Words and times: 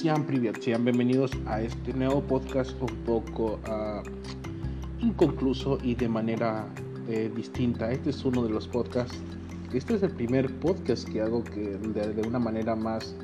sean, 0.00 0.26
sean 0.60 0.82
bienvenidos 0.82 1.30
a 1.44 1.60
este 1.60 1.92
nuevo 1.92 2.22
podcast 2.22 2.70
un 2.80 2.96
poco 3.04 3.60
uh, 3.68 5.04
inconcluso 5.04 5.78
y 5.82 5.94
de 5.94 6.08
manera 6.08 6.66
eh, 7.06 7.30
distinta. 7.36 7.92
Este 7.92 8.08
es 8.08 8.24
uno 8.24 8.42
de 8.42 8.48
los 8.48 8.66
podcasts, 8.66 9.18
este 9.74 9.96
es 9.96 10.02
el 10.02 10.12
primer 10.12 10.58
podcast 10.60 11.06
que 11.06 11.20
hago 11.20 11.44
que 11.44 11.76
de, 11.76 12.14
de, 12.14 12.26
una 12.26 12.38
manera 12.38 12.74
más 12.74 13.14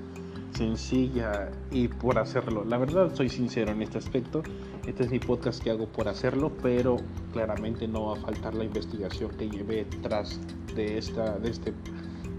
sencilla 0.53 1.51
y 1.71 1.89
por 1.89 2.19
hacerlo. 2.19 2.63
La 2.63 2.77
verdad 2.77 3.11
soy 3.15 3.31
sincero 3.31 3.73
en 3.73 3.81
este 3.81 3.97
aspecto. 3.97 4.43
Este 4.87 5.05
es 5.05 5.11
mi 5.11 5.19
podcast 5.19 5.63
que 5.63 5.71
hago 5.71 5.87
por 5.87 6.09
hacerlo, 6.09 6.53
pero 6.63 6.99
claramente 7.33 7.89
no 7.89 8.09
va 8.09 8.19
a 8.19 8.21
faltar 8.21 8.55
la 8.55 8.65
investigación 8.65 9.31
que 9.39 9.49
llevé 9.49 9.87
tras 10.03 10.39
de, 10.75 10.99
esta, 10.99 11.39
de, 11.39 11.51
este, 11.51 11.73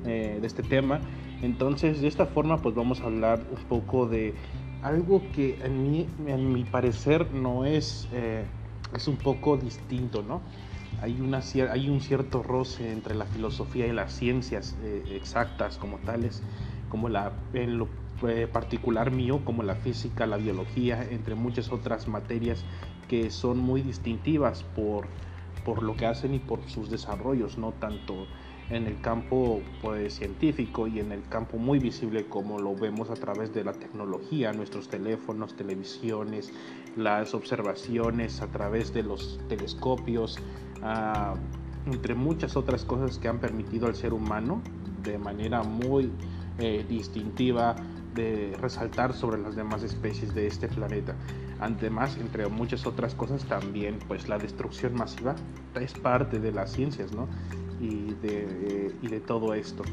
eh, 0.06 0.38
de 0.40 0.46
este 0.46 0.62
tema 0.62 1.02
entonces, 1.42 2.02
de 2.02 2.08
esta 2.08 2.26
forma, 2.26 2.58
pues 2.58 2.74
vamos 2.76 3.02
a 3.02 3.06
hablar 3.06 3.46
un 3.52 3.64
poco 3.68 4.08
de 4.08 4.34
algo 4.82 5.22
que 5.34 5.60
en 5.64 5.84
mi, 5.84 6.08
en 6.26 6.54
mi 6.54 6.64
parecer 6.64 7.32
no 7.32 7.66
es, 7.66 8.08
eh, 8.12 8.46
es 8.96 9.08
un 9.08 9.18
poco 9.18 9.58
distinto, 9.58 10.24
¿no? 10.24 10.42
Hay, 11.02 11.20
una, 11.22 11.42
hay 11.72 11.90
un 11.90 12.02
cierto 12.02 12.42
roce 12.42 12.92
entre 12.92 13.14
la 13.14 13.26
filosofía 13.26 13.86
y 13.86 13.92
las 13.92 14.14
ciencias 14.14 14.76
eh, 14.82 15.04
exactas 15.12 15.78
como 15.78 15.98
tales, 16.00 16.42
como 16.90 17.08
la, 17.10 17.34
en 17.54 17.78
lo 17.78 17.88
eh, 18.28 18.48
particular 18.52 19.12
mío, 19.12 19.42
como 19.46 19.62
la 19.62 19.76
física, 19.76 20.26
la 20.26 20.38
biología, 20.38 21.08
entre 21.12 21.36
muchas 21.36 21.72
otras 21.72 22.08
materias 22.08 22.64
que 23.08 23.30
son 23.30 23.60
muy 23.60 23.82
distintivas 23.84 24.64
por, 24.64 25.06
por 25.64 25.84
lo 25.84 25.96
que 25.96 26.08
hacen 26.08 26.34
y 26.34 26.40
por 26.40 26.68
sus 26.68 26.90
desarrollos, 26.90 27.60
no 27.60 27.74
tanto 27.74 28.26
en 28.70 28.86
el 28.86 29.00
campo 29.02 29.62
pues, 29.82 30.16
científico 30.16 30.88
y 30.88 31.00
en 31.00 31.12
el 31.12 31.24
campo 31.30 31.58
muy 31.58 31.80
visible 31.80 32.26
como 32.26 32.60
lo 32.60 32.76
vemos 32.76 33.10
a 33.10 33.14
través 33.14 33.54
de 33.54 33.64
la 33.64 33.74
tecnología, 33.74 34.52
nuestros 34.52 34.90
teléfonos, 34.90 35.56
televisiones, 35.56 36.52
las 36.96 37.34
observaciones 37.34 38.42
a 38.42 38.48
través 38.48 38.94
de 38.94 39.04
los 39.04 39.40
telescopios, 39.48 40.38
ah, 40.84 41.36
entre 41.86 42.16
muchas 42.16 42.58
otras 42.58 42.84
cosas 42.84 43.18
que 43.18 43.28
han 43.28 43.40
permitido 43.40 43.88
al 43.88 43.96
ser 43.96 44.14
humano 44.14 44.62
de 45.04 45.18
manera 45.18 45.64
muy 45.64 46.12
eh, 46.60 46.86
distintiva 46.90 47.76
de 48.14 48.58
resaltar 48.60 49.14
sobre 49.14 49.40
las 49.40 49.56
demás 49.56 49.84
especies 49.84 50.34
de 50.34 50.48
este 50.48 50.68
planeta. 50.68 51.16
Además, 51.60 52.18
entre 52.20 52.48
muchas 52.48 52.86
otras 52.86 53.16
cosas, 53.16 53.46
también 53.46 54.00
pues 54.08 54.28
la 54.28 54.38
destrucción 54.38 54.96
masiva 54.96 55.36
es 55.80 55.94
parte 55.94 56.40
de 56.40 56.52
las 56.52 56.72
ciencias, 56.72 57.14
¿no? 57.14 57.28
Y 57.80 58.14
de, 58.22 58.94
y 59.02 59.08
de 59.08 59.20
todo 59.20 59.54
esto. 59.54 59.84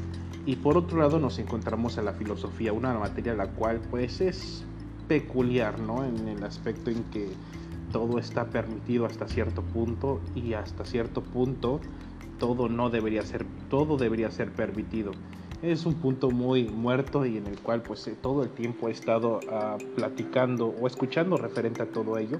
Y 0.45 0.57
por 0.57 0.77
otro 0.77 0.99
lado 0.99 1.19
nos 1.19 1.39
encontramos 1.39 1.97
a 1.97 2.01
la 2.01 2.13
filosofía, 2.13 2.71
una 2.73 2.93
materia 2.93 3.33
la 3.33 3.47
cual 3.47 3.81
pues 3.89 4.21
es 4.21 4.63
peculiar, 5.07 5.79
¿no? 5.79 6.05
En 6.05 6.27
el 6.27 6.43
aspecto 6.43 6.91
en 6.91 7.03
que 7.05 7.29
todo 7.91 8.19
está 8.19 8.49
permitido 8.49 9.05
hasta 9.05 9.27
cierto 9.27 9.61
punto 9.61 10.19
y 10.35 10.53
hasta 10.53 10.85
cierto 10.85 11.21
punto 11.21 11.79
todo 12.39 12.67
no 12.67 12.89
debería 12.89 13.23
ser, 13.23 13.45
todo 13.69 13.97
debería 13.97 14.29
ser 14.31 14.51
permitido. 14.51 15.11
Es 15.61 15.85
un 15.85 15.95
punto 15.95 16.29
muy 16.29 16.65
muerto 16.65 17.25
y 17.25 17.37
en 17.37 17.47
el 17.47 17.59
cual 17.59 17.81
pues 17.81 18.09
todo 18.21 18.43
el 18.43 18.49
tiempo 18.49 18.89
he 18.89 18.91
estado 18.91 19.39
uh, 19.39 19.95
platicando 19.95 20.67
o 20.67 20.85
escuchando 20.87 21.37
referente 21.37 21.81
a 21.81 21.85
todo 21.87 22.17
ello. 22.17 22.39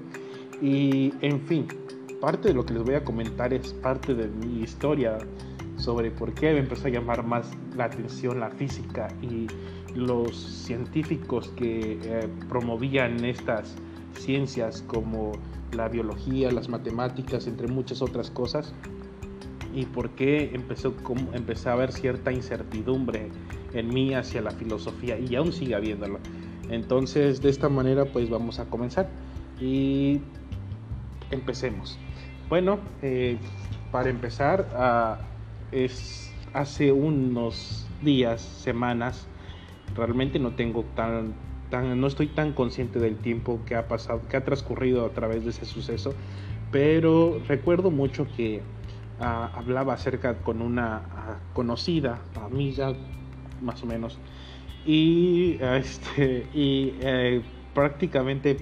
Y 0.60 1.12
en 1.22 1.40
fin, 1.40 1.66
parte 2.20 2.48
de 2.48 2.54
lo 2.54 2.64
que 2.64 2.74
les 2.74 2.82
voy 2.82 2.94
a 2.94 3.04
comentar 3.04 3.52
es 3.52 3.72
parte 3.74 4.14
de 4.14 4.28
mi 4.28 4.62
historia 4.62 5.18
sobre 5.76 6.10
por 6.10 6.32
qué 6.32 6.52
me 6.52 6.60
empezó 6.60 6.88
a 6.88 6.90
llamar 6.90 7.24
más 7.24 7.50
la 7.76 7.84
atención 7.84 8.40
la 8.40 8.50
física 8.50 9.08
y 9.22 9.46
los 9.94 10.36
científicos 10.36 11.48
que 11.56 11.98
eh, 12.02 12.28
promovían 12.48 13.24
estas 13.24 13.76
ciencias 14.14 14.82
como 14.82 15.32
la 15.72 15.88
biología, 15.88 16.50
las 16.50 16.68
matemáticas, 16.68 17.46
entre 17.46 17.68
muchas 17.68 18.02
otras 18.02 18.30
cosas, 18.30 18.72
y 19.74 19.84
por 19.84 20.10
qué 20.10 20.50
empezó, 20.54 20.94
empecé 21.32 21.68
a 21.68 21.72
haber 21.72 21.92
cierta 21.92 22.32
incertidumbre 22.32 23.28
en 23.74 23.88
mí 23.88 24.14
hacia 24.14 24.40
la 24.40 24.50
filosofía 24.50 25.18
y 25.18 25.36
aún 25.36 25.52
sigue 25.52 25.74
habiéndolo. 25.74 26.18
Entonces, 26.70 27.42
de 27.42 27.50
esta 27.50 27.68
manera, 27.68 28.06
pues 28.06 28.30
vamos 28.30 28.58
a 28.58 28.64
comenzar 28.66 29.08
y 29.60 30.20
empecemos. 31.30 31.98
Bueno, 32.48 32.78
eh, 33.02 33.38
para 33.90 34.08
empezar, 34.08 34.68
uh, 34.72 35.74
es 35.74 36.32
hace 36.52 36.92
unos 36.92 37.88
días, 38.02 38.40
semanas, 38.40 39.26
realmente 39.96 40.38
no 40.38 40.52
tengo 40.52 40.84
tan, 40.94 41.34
tan, 41.70 42.00
no 42.00 42.06
estoy 42.06 42.28
tan 42.28 42.52
consciente 42.52 43.00
del 43.00 43.16
tiempo 43.16 43.60
que 43.66 43.74
ha 43.74 43.88
pasado, 43.88 44.22
que 44.28 44.36
ha 44.36 44.44
transcurrido 44.44 45.04
a 45.04 45.10
través 45.10 45.42
de 45.42 45.50
ese 45.50 45.64
suceso, 45.64 46.14
pero 46.70 47.40
recuerdo 47.48 47.90
mucho 47.90 48.28
que 48.36 48.62
uh, 49.18 49.24
hablaba 49.24 49.94
acerca 49.94 50.34
con 50.38 50.62
una 50.62 51.02
uh, 51.02 51.54
conocida, 51.54 52.20
amiga, 52.36 52.94
más 53.60 53.82
o 53.82 53.86
menos, 53.86 54.20
y, 54.84 55.58
este, 55.60 56.46
y 56.54 56.94
eh, 57.00 57.42
prácticamente 57.76 58.56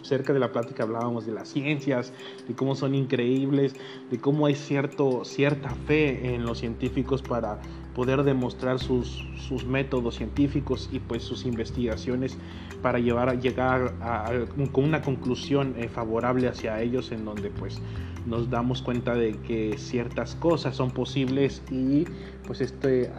cerca 0.00 0.32
de 0.32 0.38
la 0.38 0.50
plática 0.50 0.84
hablábamos 0.84 1.26
de 1.26 1.32
las 1.32 1.48
ciencias, 1.48 2.14
de 2.48 2.54
cómo 2.54 2.74
son 2.74 2.94
increíbles, 2.94 3.76
de 4.10 4.18
cómo 4.18 4.46
hay 4.46 4.54
cierto, 4.54 5.22
cierta 5.26 5.74
fe 5.86 6.34
en 6.34 6.46
los 6.46 6.60
científicos 6.60 7.22
para 7.22 7.60
poder 7.94 8.22
demostrar 8.22 8.78
sus, 8.78 9.28
sus 9.36 9.66
métodos 9.66 10.14
científicos 10.14 10.88
y 10.90 10.98
pues 10.98 11.22
sus 11.22 11.44
investigaciones 11.44 12.38
para 12.80 12.98
llevar 12.98 13.38
llegar 13.38 13.96
a, 14.00 14.32
con 14.72 14.84
una 14.84 15.02
conclusión 15.02 15.74
eh, 15.76 15.88
favorable 15.88 16.48
hacia 16.48 16.80
ellos 16.80 17.12
en 17.12 17.26
donde 17.26 17.50
pues 17.50 17.82
nos 18.24 18.48
damos 18.48 18.80
cuenta 18.80 19.14
de 19.14 19.36
que 19.40 19.76
ciertas 19.76 20.36
cosas 20.36 20.74
son 20.74 20.90
posibles 20.90 21.62
y 21.70 22.06
pues 22.46 22.62
este, 22.62 23.12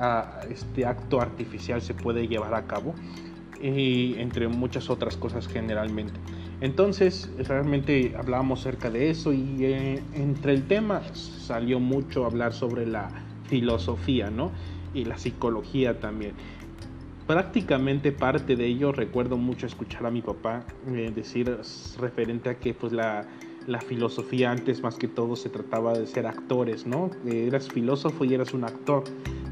este 0.50 0.88
acto 0.88 1.22
artificial 1.22 1.84
se 1.84 1.94
puede 1.94 2.28
llevar 2.28 2.56
a 2.56 2.66
cabo 2.66 2.96
y 3.74 4.16
entre 4.20 4.48
muchas 4.48 4.90
otras 4.90 5.18
cosas 5.18 5.48
generalmente. 5.48 6.14
Entonces, 6.62 7.32
realmente 7.38 8.14
hablábamos 8.18 8.62
acerca 8.62 8.90
de 8.90 9.10
eso 9.10 9.34
y 9.34 9.58
eh, 9.60 10.04
entre 10.14 10.54
el 10.54 10.68
tema 10.68 11.02
salió 11.14 11.80
mucho 11.80 12.26
hablar 12.26 12.54
sobre 12.54 12.86
la 12.86 13.10
filosofía, 13.48 14.30
¿no? 14.30 14.52
Y 14.94 15.06
la 15.06 15.18
psicología 15.18 16.00
también. 16.00 16.34
Prácticamente 17.28 18.12
parte 18.12 18.56
de 18.56 18.68
ello 18.68 18.92
recuerdo 18.92 19.36
mucho 19.38 19.66
escuchar 19.66 20.06
a 20.06 20.12
mi 20.12 20.22
papá 20.22 20.64
eh, 20.88 21.12
decir 21.14 21.58
referente 22.00 22.50
a 22.50 22.60
que 22.60 22.76
pues 22.76 22.94
la, 22.94 23.26
la 23.68 23.82
filosofía 23.82 24.52
antes 24.52 24.84
más 24.84 24.96
que 24.96 25.08
todo 25.08 25.36
se 25.36 25.50
trataba 25.50 25.94
de 25.94 26.06
ser 26.06 26.28
actores, 26.28 26.86
¿no? 26.86 27.10
Eras 27.26 27.70
filósofo 27.70 28.26
y 28.26 28.36
eras 28.36 28.54
un 28.54 28.64
actor 28.64 29.04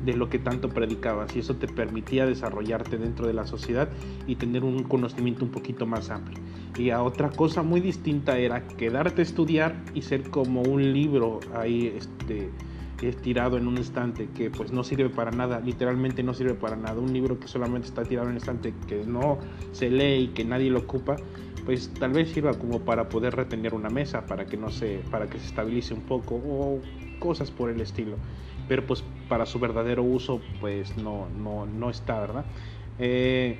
de 0.05 0.13
lo 0.13 0.29
que 0.29 0.39
tanto 0.39 0.69
predicabas 0.69 1.35
y 1.35 1.39
eso 1.39 1.55
te 1.55 1.67
permitía 1.67 2.25
desarrollarte 2.25 2.97
dentro 2.97 3.27
de 3.27 3.33
la 3.33 3.45
sociedad 3.47 3.89
y 4.27 4.35
tener 4.35 4.63
un 4.63 4.83
conocimiento 4.83 5.45
un 5.45 5.51
poquito 5.51 5.85
más 5.85 6.09
amplio. 6.09 6.39
Y 6.77 6.89
a 6.89 7.01
otra 7.01 7.29
cosa 7.29 7.63
muy 7.63 7.79
distinta 7.81 8.37
era 8.37 8.67
quedarte 8.67 9.21
a 9.21 9.23
estudiar 9.23 9.75
y 9.93 10.01
ser 10.01 10.29
como 10.29 10.61
un 10.61 10.93
libro 10.93 11.39
ahí 11.55 11.93
este, 11.95 12.49
tirado 13.11 13.57
en 13.57 13.67
un 13.67 13.77
estante 13.77 14.29
que 14.29 14.49
pues 14.49 14.71
no 14.71 14.83
sirve 14.83 15.09
para 15.09 15.31
nada, 15.31 15.59
literalmente 15.59 16.23
no 16.23 16.33
sirve 16.33 16.53
para 16.53 16.75
nada. 16.75 16.99
Un 16.99 17.11
libro 17.11 17.39
que 17.39 17.47
solamente 17.47 17.87
está 17.87 18.03
tirado 18.03 18.27
en 18.27 18.33
un 18.33 18.37
estante 18.37 18.73
que 18.87 19.03
no 19.05 19.39
se 19.71 19.89
lee 19.89 20.23
y 20.23 20.27
que 20.29 20.45
nadie 20.45 20.69
lo 20.69 20.79
ocupa, 20.79 21.17
pues 21.65 21.91
tal 21.99 22.11
vez 22.11 22.31
sirva 22.31 22.53
como 22.53 22.79
para 22.79 23.09
poder 23.09 23.35
retener 23.35 23.73
una 23.73 23.89
mesa, 23.89 24.25
para 24.25 24.45
que 24.45 24.57
no 24.57 24.69
se, 24.69 25.01
para 25.11 25.27
que 25.27 25.39
se 25.39 25.47
estabilice 25.47 25.93
un 25.93 26.01
poco 26.01 26.35
o 26.35 26.79
cosas 27.19 27.51
por 27.51 27.69
el 27.69 27.81
estilo. 27.81 28.15
Pero 28.67 28.85
pues 28.85 29.03
para 29.27 29.45
su 29.45 29.59
verdadero 29.59 30.03
uso 30.03 30.41
pues 30.59 30.97
no, 30.97 31.27
no, 31.37 31.65
no 31.65 31.89
está, 31.89 32.19
¿verdad? 32.19 32.45
Eh, 32.99 33.57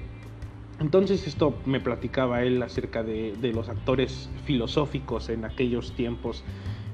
entonces 0.80 1.28
esto 1.28 1.56
me 1.66 1.80
platicaba 1.80 2.44
él 2.44 2.62
acerca 2.62 3.04
de, 3.04 3.36
de, 3.40 3.54
los 3.54 3.70
actores 3.70 4.30
filosóficos 4.46 5.30
en 5.30 5.46
aquellos 5.46 5.94
tiempos, 5.94 6.44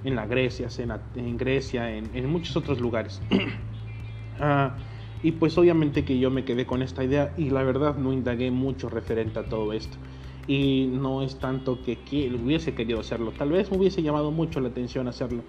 en 0.03 0.15
la 0.15 0.25
Grecia, 0.25 0.67
en, 0.77 0.93
en 1.15 1.37
Grecia, 1.37 1.95
en, 1.95 2.09
en, 2.13 2.29
muchos 2.29 2.55
otros 2.55 2.79
lugares. 2.79 3.21
ah, 4.39 4.75
y 5.23 5.31
pues 5.33 5.57
obviamente 5.57 6.05
que 6.05 6.19
yo 6.19 6.29
me 6.29 6.45
quedé 6.45 6.65
con 6.65 6.81
esta 6.81 7.03
idea 7.03 7.33
y 7.37 7.49
la 7.49 7.63
verdad 7.63 7.95
no 7.95 8.13
indagué 8.13 8.51
mucho 8.51 8.89
referente 8.89 9.39
a 9.39 9.43
todo 9.43 9.73
esto 9.73 9.97
y 10.49 10.87
no 10.91 11.21
es 11.21 11.37
tanto 11.37 11.77
que, 11.83 11.99
hubiese 12.43 12.73
querido 12.73 12.99
hacerlo. 12.99 13.31
Tal 13.37 13.51
vez 13.51 13.69
me 13.69 13.77
hubiese 13.77 14.01
llamado 14.01 14.31
mucho 14.31 14.59
la 14.59 14.69
atención 14.69 15.07
hacerlo, 15.07 15.43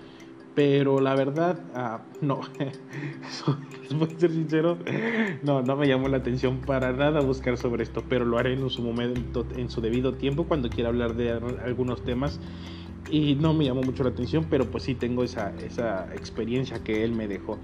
pero 0.55 1.00
la 1.00 1.14
verdad, 1.14 1.61
ah, 1.75 2.02
no. 2.20 2.41
Voy 3.91 4.08
a 4.14 4.20
ser 4.20 4.31
sincero, 4.31 4.79
no, 5.43 5.62
no 5.62 5.76
me 5.76 5.88
llamó 5.88 6.08
la 6.08 6.19
atención 6.19 6.61
para 6.61 6.93
nada 6.93 7.20
buscar 7.20 7.56
sobre 7.56 7.82
esto, 7.82 8.05
pero 8.08 8.25
lo 8.25 8.38
haré 8.38 8.52
en 8.52 8.70
su 8.70 8.82
momento, 8.82 9.47
en 9.56 9.69
su 9.69 9.81
debido 9.81 10.14
tiempo, 10.14 10.44
cuando 10.44 10.70
quiera 10.70 10.91
hablar 10.91 11.14
de 11.14 11.32
algunos 11.32 12.05
temas. 12.05 12.41
Y 13.11 13.35
no 13.35 13.52
me 13.55 13.64
llamó 13.64 13.82
mucho 13.82 14.05
la 14.05 14.11
atención, 14.11 14.47
pero 14.49 14.70
pues 14.70 14.85
sí 14.85 14.94
tengo 14.94 15.25
esa, 15.25 15.52
esa 15.67 16.14
experiencia 16.14 16.85
que 16.85 17.03
él 17.03 17.12
me 17.12 17.26
dejó. 17.26 17.58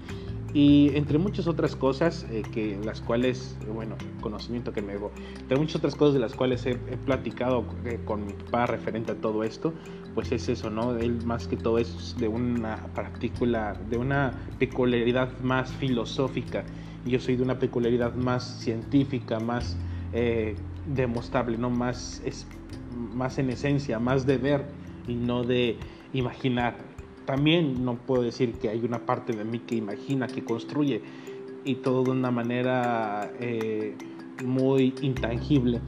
Y 0.57 0.97
entre 0.97 1.19
muchas 1.19 1.45
otras 1.45 1.75
cosas 1.75 2.25
eh, 2.31 2.41
que 2.51 2.79
las 2.83 2.99
cuales, 2.99 3.55
bueno, 3.71 3.95
conocimiento 4.21 4.73
que 4.73 4.81
me 4.81 4.93
debo, 4.93 5.11
entre 5.39 5.55
muchas 5.55 5.75
otras 5.75 5.95
cosas 5.95 6.15
de 6.15 6.19
las 6.19 6.33
cuales 6.33 6.65
he, 6.65 6.73
platicado 7.05 7.63
eh, 7.85 7.99
con 8.03 8.25
mi 8.25 8.33
papá 8.33 8.65
referente 8.65 9.11
a 9.11 9.15
todo 9.21 9.43
esto, 9.43 9.75
pues 10.15 10.31
es 10.31 10.49
eso, 10.49 10.71
¿no? 10.71 10.97
Él 10.97 11.23
más 11.23 11.47
que 11.47 11.57
todo 11.57 11.77
es 11.77 12.15
de 12.17 12.27
una 12.27 12.87
particular, 12.95 13.79
de 13.85 13.97
una 13.97 14.33
peculiaridad 14.57 15.29
más 15.41 15.71
filosófica 15.73 16.63
y 17.05 17.11
yo 17.11 17.19
soy 17.19 17.35
de 17.35 17.43
una 17.43 17.59
peculiaridad 17.59 18.15
más 18.15 18.59
científica, 18.59 19.39
más 19.39 19.77
eh, 20.11 20.55
demostrable, 20.87 21.59
¿no? 21.59 21.69
Más, 21.69 22.19
es, 22.25 22.47
más 23.13 23.37
en 23.37 23.51
esencia, 23.51 23.99
más 23.99 24.25
de 24.25 24.39
ver 24.39 24.65
y 25.07 25.13
no 25.13 25.43
de 25.43 25.77
imaginar 26.13 26.86
también 27.27 27.83
no 27.83 27.95
puedo 27.95 28.23
decir 28.23 28.53
que 28.53 28.69
hay 28.69 28.79
una 28.79 29.05
parte 29.05 29.33
de 29.33 29.43
mí 29.43 29.59
que 29.59 29.75
imagina, 29.75 30.27
que 30.27 30.43
construye 30.43 31.01
y 31.65 31.75
todo 31.75 32.05
de 32.05 32.11
una 32.11 32.31
manera 32.31 33.29
eh, 33.41 33.95
muy 34.45 34.95
intangible. 35.01 35.81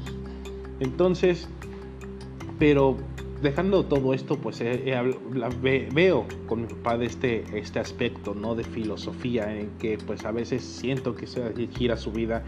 Entonces, 0.81 1.47
pero 2.59 2.97
dejando 3.41 3.85
todo 3.85 4.13
esto, 4.13 4.37
pues 4.37 4.61
veo 5.93 6.25
con 6.45 6.61
mi 6.63 6.67
papá 6.67 6.97
de 6.97 7.05
este, 7.05 7.45
este 7.57 7.79
aspecto, 7.79 8.35
¿no? 8.35 8.53
De 8.53 8.65
filosofía, 8.65 9.57
en 9.57 9.69
que 9.79 9.97
pues 9.97 10.25
a 10.25 10.31
veces 10.31 10.61
siento 10.61 11.15
que 11.15 11.25
se 11.25 11.41
gira 11.67 11.95
su 11.95 12.11
vida 12.11 12.43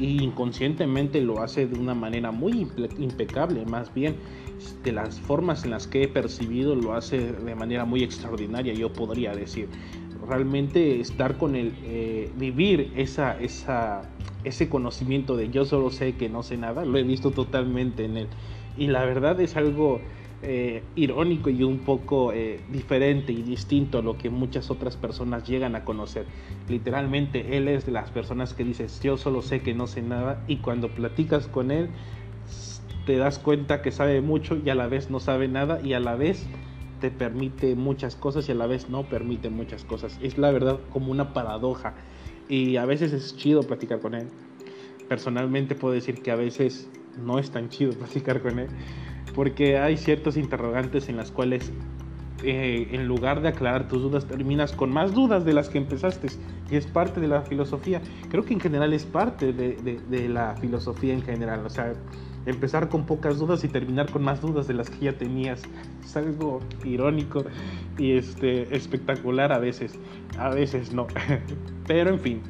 y 0.00 0.20
inconscientemente 0.20 1.20
lo 1.20 1.42
hace 1.42 1.68
de 1.68 1.78
una 1.78 1.94
manera 1.94 2.32
muy 2.32 2.66
impecable, 2.98 3.64
más 3.66 3.94
bien 3.94 4.16
de 4.82 4.92
las 4.92 5.20
formas 5.20 5.64
en 5.64 5.70
las 5.70 5.86
que 5.86 6.04
he 6.04 6.08
percibido 6.08 6.74
lo 6.74 6.94
hace 6.94 7.32
de 7.32 7.54
manera 7.54 7.84
muy 7.84 8.02
extraordinaria, 8.02 8.72
yo 8.72 8.92
podría 8.92 9.34
decir. 9.34 9.68
Realmente 10.26 11.00
estar 11.00 11.36
con 11.36 11.54
él, 11.56 11.74
eh, 11.84 12.30
vivir 12.36 12.92
esa, 12.96 13.38
esa, 13.40 14.02
ese 14.44 14.68
conocimiento 14.68 15.36
de 15.36 15.50
yo 15.50 15.64
solo 15.64 15.90
sé 15.90 16.16
que 16.16 16.28
no 16.28 16.42
sé 16.42 16.56
nada, 16.56 16.84
lo 16.84 16.98
he 16.98 17.02
visto 17.02 17.30
totalmente 17.30 18.04
en 18.04 18.16
él. 18.16 18.28
Y 18.76 18.88
la 18.88 19.04
verdad 19.04 19.40
es 19.40 19.56
algo 19.56 20.00
eh, 20.42 20.82
irónico 20.94 21.48
y 21.48 21.62
un 21.62 21.78
poco 21.78 22.32
eh, 22.32 22.60
diferente 22.70 23.32
y 23.32 23.42
distinto 23.42 23.98
a 23.98 24.02
lo 24.02 24.18
que 24.18 24.28
muchas 24.28 24.70
otras 24.70 24.96
personas 24.96 25.48
llegan 25.48 25.74
a 25.74 25.84
conocer. 25.84 26.26
Literalmente, 26.68 27.56
él 27.56 27.68
es 27.68 27.86
de 27.86 27.92
las 27.92 28.10
personas 28.10 28.52
que 28.52 28.62
dices, 28.62 29.00
yo 29.02 29.16
solo 29.16 29.42
sé 29.42 29.60
que 29.60 29.74
no 29.74 29.86
sé 29.86 30.02
nada 30.02 30.44
y 30.46 30.58
cuando 30.58 30.88
platicas 30.88 31.48
con 31.48 31.70
él, 31.70 31.88
te 33.06 33.16
das 33.16 33.38
cuenta 33.38 33.80
que 33.80 33.92
sabe 33.92 34.20
mucho 34.20 34.58
y 34.62 34.68
a 34.68 34.74
la 34.74 34.88
vez 34.88 35.10
no 35.10 35.20
sabe 35.20 35.48
nada 35.48 35.80
y 35.80 35.94
a 35.94 36.00
la 36.00 36.16
vez 36.16 36.44
te 37.00 37.10
permite 37.10 37.76
muchas 37.76 38.16
cosas 38.16 38.48
y 38.48 38.52
a 38.52 38.54
la 38.56 38.66
vez 38.66 38.90
no 38.90 39.04
permite 39.04 39.48
muchas 39.48 39.84
cosas. 39.84 40.18
Es 40.20 40.36
la 40.38 40.50
verdad 40.50 40.80
como 40.90 41.12
una 41.12 41.32
paradoja 41.32 41.94
y 42.48 42.76
a 42.76 42.84
veces 42.84 43.12
es 43.12 43.36
chido 43.36 43.62
platicar 43.62 44.00
con 44.00 44.14
él. 44.14 44.28
Personalmente 45.08 45.76
puedo 45.76 45.94
decir 45.94 46.20
que 46.20 46.32
a 46.32 46.36
veces 46.36 46.88
no 47.16 47.38
es 47.38 47.50
tan 47.50 47.68
chido 47.68 47.92
platicar 47.98 48.42
con 48.42 48.58
él 48.58 48.68
porque 49.34 49.78
hay 49.78 49.96
ciertos 49.96 50.36
interrogantes 50.36 51.08
en 51.08 51.16
las 51.16 51.30
cuales 51.30 51.70
eh, 52.42 52.88
en 52.92 53.06
lugar 53.06 53.40
de 53.40 53.48
aclarar 53.48 53.86
tus 53.86 54.02
dudas 54.02 54.26
terminas 54.26 54.72
con 54.72 54.90
más 54.90 55.14
dudas 55.14 55.44
de 55.44 55.52
las 55.52 55.68
que 55.68 55.78
empezaste 55.78 56.28
y 56.70 56.76
es 56.76 56.86
parte 56.86 57.20
de 57.20 57.28
la 57.28 57.42
filosofía. 57.42 58.00
Creo 58.30 58.44
que 58.44 58.54
en 58.54 58.60
general 58.60 58.92
es 58.92 59.04
parte 59.04 59.52
de, 59.52 59.74
de 60.08 60.28
la 60.28 60.56
filosofía 60.56 61.12
en 61.12 61.22
general. 61.22 61.64
O 61.64 61.70
sea, 61.70 61.92
empezar 62.46 62.88
con 62.88 63.04
pocas 63.04 63.38
dudas 63.38 63.64
y 63.64 63.68
terminar 63.68 64.10
con 64.10 64.22
más 64.22 64.40
dudas 64.40 64.66
de 64.66 64.74
las 64.74 64.88
que 64.88 65.06
ya 65.06 65.12
tenías. 65.12 65.62
Es 66.04 66.16
algo 66.16 66.60
irónico 66.84 67.44
y 67.98 68.12
este, 68.12 68.74
espectacular 68.74 69.52
a 69.52 69.58
veces, 69.58 69.98
a 70.38 70.48
veces 70.50 70.92
no. 70.92 71.06
Pero 71.86 72.10
en 72.10 72.20
fin. 72.20 72.42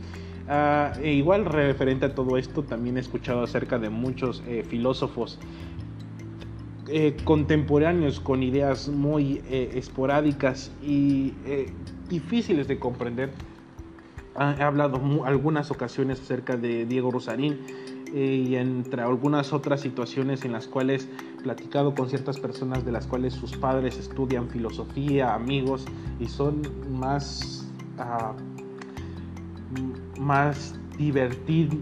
Ah, 0.49 0.93
e 1.03 1.13
igual 1.13 1.45
referente 1.45 2.07
a 2.07 2.15
todo 2.15 2.37
esto, 2.37 2.63
también 2.63 2.97
he 2.97 3.01
escuchado 3.01 3.43
acerca 3.43 3.79
de 3.79 3.91
muchos 3.91 4.45
eh, 4.47 4.65
filósofos 4.69 5.41
eh, 6.89 7.17
contemporáneos 7.25 8.21
con 8.21 8.45
ideas 8.45 8.89
muy 8.89 9.43
eh, 9.51 9.73
esporádicas 9.75 10.71
y 10.81 11.35
difíciles 12.09 12.69
de 12.69 12.79
comprender. 12.79 13.33
He 14.39 14.63
hablado 14.63 15.01
algunas 15.25 15.71
ocasiones 15.71 16.21
acerca 16.21 16.57
de 16.57 16.85
Diego 16.85 17.11
Rosarín, 17.11 17.59
y 18.17 18.57
entre 18.57 19.03
algunas 19.03 19.53
otras 19.53 19.83
situaciones 19.83 20.45
en 20.47 20.53
las 20.53 20.67
cuales 20.67 21.07
he 21.39 21.43
platicado 21.43 21.95
con 21.95 22.09
ciertas 22.09 22.39
personas 22.39 22.85
de 22.85 22.93
las 22.93 23.07
cuales 23.07 23.35
sus 23.35 23.53
padres 23.57 23.99
estudian 23.99 24.49
filosofía, 24.49 25.35
amigos 25.35 25.85
y 26.19 26.27
son 26.27 26.63
más, 26.91 27.67
uh, 27.99 28.35
más 30.21 30.75
divertidos 30.99 31.79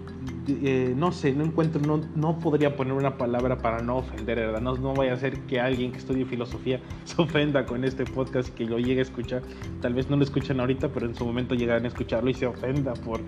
eh, 0.46 0.93
no 0.94 1.11
sé, 1.11 1.32
no 1.32 1.44
encuentro, 1.44 1.81
no, 1.81 2.02
no 2.14 2.38
podría 2.38 2.76
poner 2.76 2.93
una 2.93 3.16
palabra 3.16 3.56
para 3.58 3.81
no 3.81 3.96
ofender, 3.96 4.38
¿verdad? 4.38 4.61
No, 4.61 4.76
no 4.76 4.93
vaya 4.93 5.14
a 5.14 5.16
ser 5.16 5.38
que 5.46 5.58
alguien 5.58 5.90
que 5.90 5.99
estudie 5.99 6.26
filosofía 6.26 6.81
se 7.05 7.20
ofenda 7.20 7.64
con 7.64 7.82
este 7.84 8.05
podcast 8.05 8.50
y 8.50 8.52
que 8.52 8.64
lo 8.66 8.78
llegue 8.78 9.00
a 9.00 9.02
escuchar. 9.02 9.43
Tal 9.81 9.94
vez 9.94 10.11
no 10.11 10.16
lo 10.16 10.22
escuchan 10.22 10.61
ahorita, 10.61 10.88
pero 10.88 11.06
en 11.06 11.14
su 11.14 11.25
momento 11.25 11.55
llegarán 11.55 11.84
a 11.87 11.88
escucharlo 11.88 12.28
y 12.28 12.34
se 12.34 12.46
ofenda 12.46 12.93
por 12.93 13.20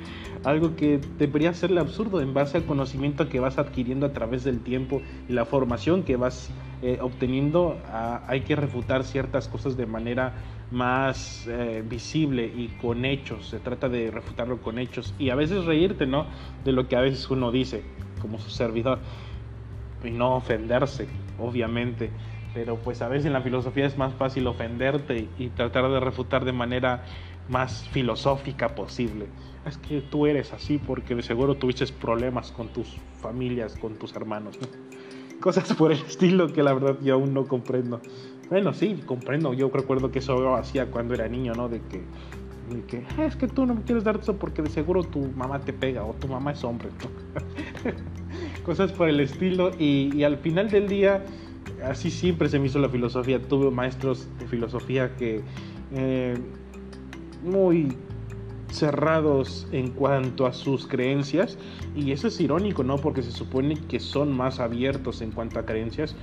algo 0.44 0.76
que 0.76 1.00
debería 1.18 1.54
serle 1.54 1.80
absurdo 1.80 2.20
en 2.20 2.34
base 2.34 2.58
al 2.58 2.66
conocimiento 2.66 3.28
que 3.30 3.40
vas 3.40 3.56
adquiriendo 3.56 4.04
a 4.04 4.12
través 4.12 4.44
del 4.44 4.60
tiempo 4.60 5.00
y 5.28 5.32
la 5.32 5.46
formación 5.46 6.02
que 6.02 6.16
vas 6.16 6.50
eh, 6.82 6.98
obteniendo. 7.00 7.80
Hay 8.26 8.42
que 8.42 8.56
refutar 8.56 9.04
ciertas 9.04 9.48
cosas 9.48 9.76
de 9.76 9.86
manera 9.86 10.34
más 10.70 11.46
eh, 11.46 11.82
visible 11.88 12.46
y 12.46 12.68
con 12.80 13.04
hechos. 13.04 13.48
Se 13.48 13.58
trata 13.58 13.88
de 13.88 14.10
refutarlo 14.10 14.60
con 14.60 14.78
hechos 14.78 15.14
y 15.18 15.30
a 15.30 15.34
veces 15.34 15.64
reírte, 15.64 16.06
¿no? 16.06 16.26
De 16.64 16.72
lo 16.72 16.88
que 16.88 16.96
a 16.96 17.00
veces 17.00 17.30
uno 17.30 17.50
dice 17.50 17.82
como 18.20 18.38
su 18.38 18.50
servidor 18.50 18.98
y 20.04 20.10
no 20.10 20.36
ofenderse, 20.36 21.06
obviamente. 21.38 22.10
Pero 22.52 22.76
pues 22.76 23.02
a 23.02 23.08
veces 23.08 23.26
en 23.26 23.32
la 23.32 23.42
filosofía 23.42 23.86
es 23.86 23.98
más 23.98 24.14
fácil 24.14 24.46
ofenderte 24.46 25.28
y 25.38 25.48
tratar 25.48 25.90
de 25.90 26.00
refutar 26.00 26.44
de 26.44 26.52
manera 26.52 27.04
más 27.48 27.88
filosófica 27.88 28.74
posible. 28.74 29.26
Es 29.66 29.76
que 29.78 30.00
tú 30.00 30.26
eres 30.26 30.52
así 30.52 30.78
porque 30.78 31.14
de 31.14 31.22
seguro 31.22 31.56
tuviste 31.56 31.86
problemas 31.86 32.52
con 32.52 32.68
tus 32.68 32.96
familias, 33.20 33.76
con 33.76 33.96
tus 33.96 34.14
hermanos. 34.14 34.58
Cosas 35.40 35.72
por 35.74 35.92
el 35.92 35.98
estilo 35.98 36.52
que 36.52 36.62
la 36.62 36.72
verdad 36.72 36.96
yo 37.02 37.14
aún 37.14 37.34
no 37.34 37.46
comprendo. 37.46 38.00
Bueno, 38.48 38.72
sí, 38.72 39.02
comprendo. 39.06 39.52
Yo 39.52 39.70
recuerdo 39.72 40.10
que 40.10 40.20
eso 40.20 40.54
hacía 40.54 40.90
cuando 40.90 41.14
era 41.14 41.28
niño, 41.28 41.52
¿no? 41.54 41.68
De 41.68 41.80
que, 41.82 42.02
que 42.86 43.04
ah, 43.18 43.24
es 43.24 43.36
que 43.36 43.48
tú 43.48 43.66
no 43.66 43.74
me 43.74 43.82
quieres 43.82 44.04
dar 44.04 44.16
eso 44.16 44.36
porque 44.36 44.62
de 44.62 44.70
seguro 44.70 45.02
tu 45.02 45.20
mamá 45.36 45.60
te 45.60 45.72
pega 45.72 46.04
o 46.04 46.14
tu 46.14 46.28
mamá 46.28 46.52
es 46.52 46.64
hombre. 46.64 46.88
Cosas 48.64 48.92
por 48.92 49.08
el 49.08 49.20
estilo. 49.20 49.72
Y, 49.78 50.22
al 50.22 50.38
final 50.38 50.70
del 50.70 50.88
día, 50.88 51.24
así 51.84 52.10
siempre 52.10 52.48
se 52.48 52.58
me 52.58 52.66
hizo 52.66 52.78
la 52.78 52.88
filosofía. 52.88 53.40
Tuve 53.42 53.70
maestros 53.70 54.28
de 54.38 54.46
filosofía 54.46 55.16
que 55.16 55.42
eh, 55.92 56.34
muy 57.44 57.96
cerrados 58.70 59.66
en 59.72 59.90
cuanto 59.90 60.46
a 60.46 60.52
sus 60.52 60.86
creencias 60.86 61.58
y 61.94 62.12
eso 62.12 62.28
es 62.28 62.40
irónico, 62.40 62.82
¿no? 62.84 62.96
Porque 62.96 63.22
se 63.22 63.32
supone 63.32 63.76
que 63.76 64.00
son 64.00 64.36
más 64.36 64.60
abiertos 64.60 65.22
en 65.22 65.32
cuanto 65.32 65.58
a 65.58 65.66
creencias, 65.66 66.14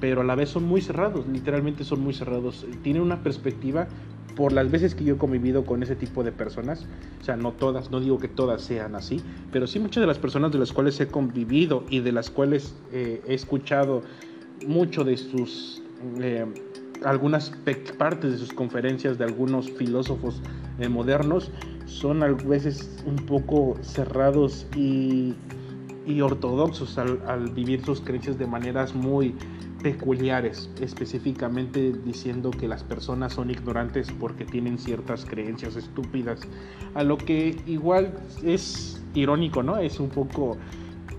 pero 0.00 0.20
a 0.20 0.24
la 0.24 0.34
vez 0.34 0.50
son 0.50 0.64
muy 0.64 0.80
cerrados, 0.80 1.26
literalmente 1.26 1.84
son 1.84 2.00
muy 2.00 2.14
cerrados. 2.14 2.66
Tienen 2.82 3.02
una 3.02 3.22
perspectiva 3.22 3.88
por 4.36 4.52
las 4.52 4.70
veces 4.70 4.94
que 4.94 5.02
yo 5.02 5.16
he 5.16 5.18
convivido 5.18 5.66
con 5.66 5.82
ese 5.82 5.96
tipo 5.96 6.22
de 6.22 6.30
personas, 6.30 6.86
o 7.20 7.24
sea, 7.24 7.36
no 7.36 7.52
todas, 7.52 7.90
no 7.90 7.98
digo 7.98 8.18
que 8.18 8.28
todas 8.28 8.62
sean 8.62 8.94
así, 8.94 9.20
pero 9.50 9.66
sí 9.66 9.80
muchas 9.80 10.00
de 10.00 10.06
las 10.06 10.18
personas 10.18 10.52
de 10.52 10.58
las 10.58 10.72
cuales 10.72 11.00
he 11.00 11.08
convivido 11.08 11.82
y 11.90 11.98
de 12.00 12.12
las 12.12 12.30
cuales 12.30 12.76
eh, 12.92 13.20
he 13.26 13.34
escuchado 13.34 14.02
mucho 14.64 15.02
de 15.02 15.16
sus, 15.16 15.82
eh, 16.20 16.46
algunas 17.04 17.52
partes 17.96 18.32
de 18.32 18.38
sus 18.38 18.52
conferencias 18.52 19.18
de 19.18 19.24
algunos 19.24 19.70
filósofos 19.70 20.42
eh, 20.78 20.88
modernos, 20.88 21.50
son 21.86 22.22
a 22.22 22.28
veces 22.28 23.02
un 23.06 23.16
poco 23.16 23.76
cerrados 23.82 24.66
y, 24.76 25.34
y 26.06 26.20
ortodoxos 26.20 26.98
al, 26.98 27.50
vivir 27.50 27.84
sus 27.84 28.00
creencias 28.00 28.38
de 28.38 28.46
maneras 28.46 28.94
muy 28.94 29.34
peculiares, 29.82 30.70
específicamente 30.80 31.92
diciendo 32.04 32.50
que 32.50 32.66
las 32.66 32.82
personas 32.82 33.34
son 33.34 33.50
ignorantes 33.50 34.10
porque 34.18 34.44
tienen 34.44 34.78
ciertas 34.78 35.24
creencias 35.24 35.76
estúpidas, 35.76 36.40
a 36.94 37.04
lo 37.04 37.16
que 37.16 37.56
igual 37.66 38.12
es 38.42 39.00
irónico, 39.14 39.62
¿no? 39.62 39.78
Es 39.78 40.00
un 40.00 40.08
poco 40.08 40.56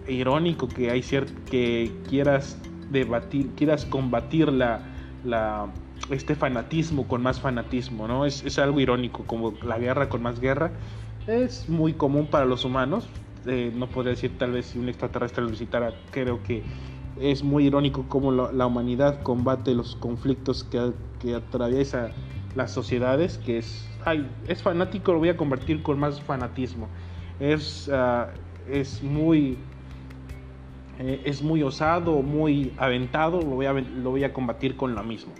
irónico 0.07 0.67
que 0.67 0.91
hay 0.91 1.01
que 1.49 1.91
quieras 2.09 2.57
debatir, 2.91 3.49
quieras 3.55 3.85
combatir 3.85 4.51
la, 4.51 4.81
la, 5.23 5.67
este 6.09 6.35
fanatismo 6.35 7.07
con 7.07 7.21
más 7.21 7.39
fanatismo, 7.39 8.07
¿no? 8.07 8.25
Es, 8.25 8.43
es 8.43 8.59
algo 8.59 8.79
irónico, 8.79 9.25
como 9.25 9.53
la 9.63 9.77
guerra 9.77 10.09
con 10.09 10.21
más 10.21 10.39
guerra. 10.39 10.71
Es 11.27 11.69
muy 11.69 11.93
común 11.93 12.27
para 12.27 12.45
los 12.45 12.65
humanos. 12.65 13.07
Eh, 13.45 13.71
no 13.73 13.87
podría 13.87 14.11
decir 14.11 14.37
tal 14.37 14.51
vez 14.51 14.67
si 14.67 14.79
un 14.79 14.89
extraterrestre 14.89 15.43
lo 15.43 15.49
visitara, 15.49 15.93
creo 16.11 16.43
que 16.43 16.63
es 17.19 17.43
muy 17.43 17.65
irónico 17.65 18.05
cómo 18.07 18.31
la, 18.31 18.65
humanidad 18.65 19.21
combate 19.23 19.73
los 19.73 19.95
conflictos 19.95 20.63
que, 20.63 20.91
que, 21.19 21.35
atraviesa 21.35 22.11
las 22.55 22.71
sociedades, 22.71 23.37
que 23.37 23.57
es, 23.57 23.87
ay, 24.05 24.29
es 24.47 24.61
fanático, 24.61 25.13
lo 25.13 25.19
voy 25.19 25.29
a 25.29 25.37
convertir 25.37 25.81
con 25.83 25.99
más 25.99 26.21
fanatismo. 26.21 26.87
Es, 27.39 27.89
ah, 27.93 28.29
es 28.69 29.01
muy 29.03 29.57
eh, 30.99 31.21
es 31.23 31.41
muy 31.41 31.63
osado, 31.63 32.21
muy 32.21 32.73
aventado, 32.77 33.41
lo 33.41 33.55
voy, 33.55 33.65
a, 33.65 33.73
lo 33.73 34.11
voy 34.11 34.23
a 34.23 34.33
combatir 34.33 34.75
con 34.75 34.95
lo 34.95 35.03
mismo. 35.03 35.33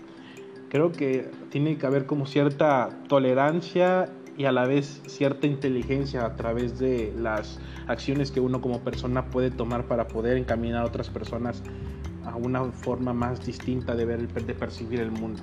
Creo 0.70 0.90
que 0.90 1.30
tiene 1.50 1.76
que 1.76 1.86
haber 1.86 2.06
como 2.06 2.26
cierta 2.26 2.88
tolerancia 3.08 4.08
y 4.38 4.46
a 4.46 4.52
la 4.52 4.66
vez 4.66 5.02
cierta 5.06 5.46
inteligencia 5.46 6.24
a 6.24 6.34
través 6.36 6.78
de 6.78 7.12
las 7.18 7.60
acciones 7.88 8.30
que 8.30 8.40
uno 8.40 8.62
como 8.62 8.80
persona 8.80 9.26
puede 9.26 9.50
tomar 9.50 9.84
para 9.84 10.08
poder 10.08 10.38
encaminar 10.38 10.82
a 10.82 10.86
otras 10.86 11.10
personas 11.10 11.62
a 12.24 12.36
una 12.36 12.64
forma 12.64 13.12
más 13.12 13.44
distinta 13.44 13.94
de 13.94 14.04
ver 14.06 14.32
de 14.32 14.54
percibir 14.54 15.00
el 15.00 15.10
mundo 15.10 15.42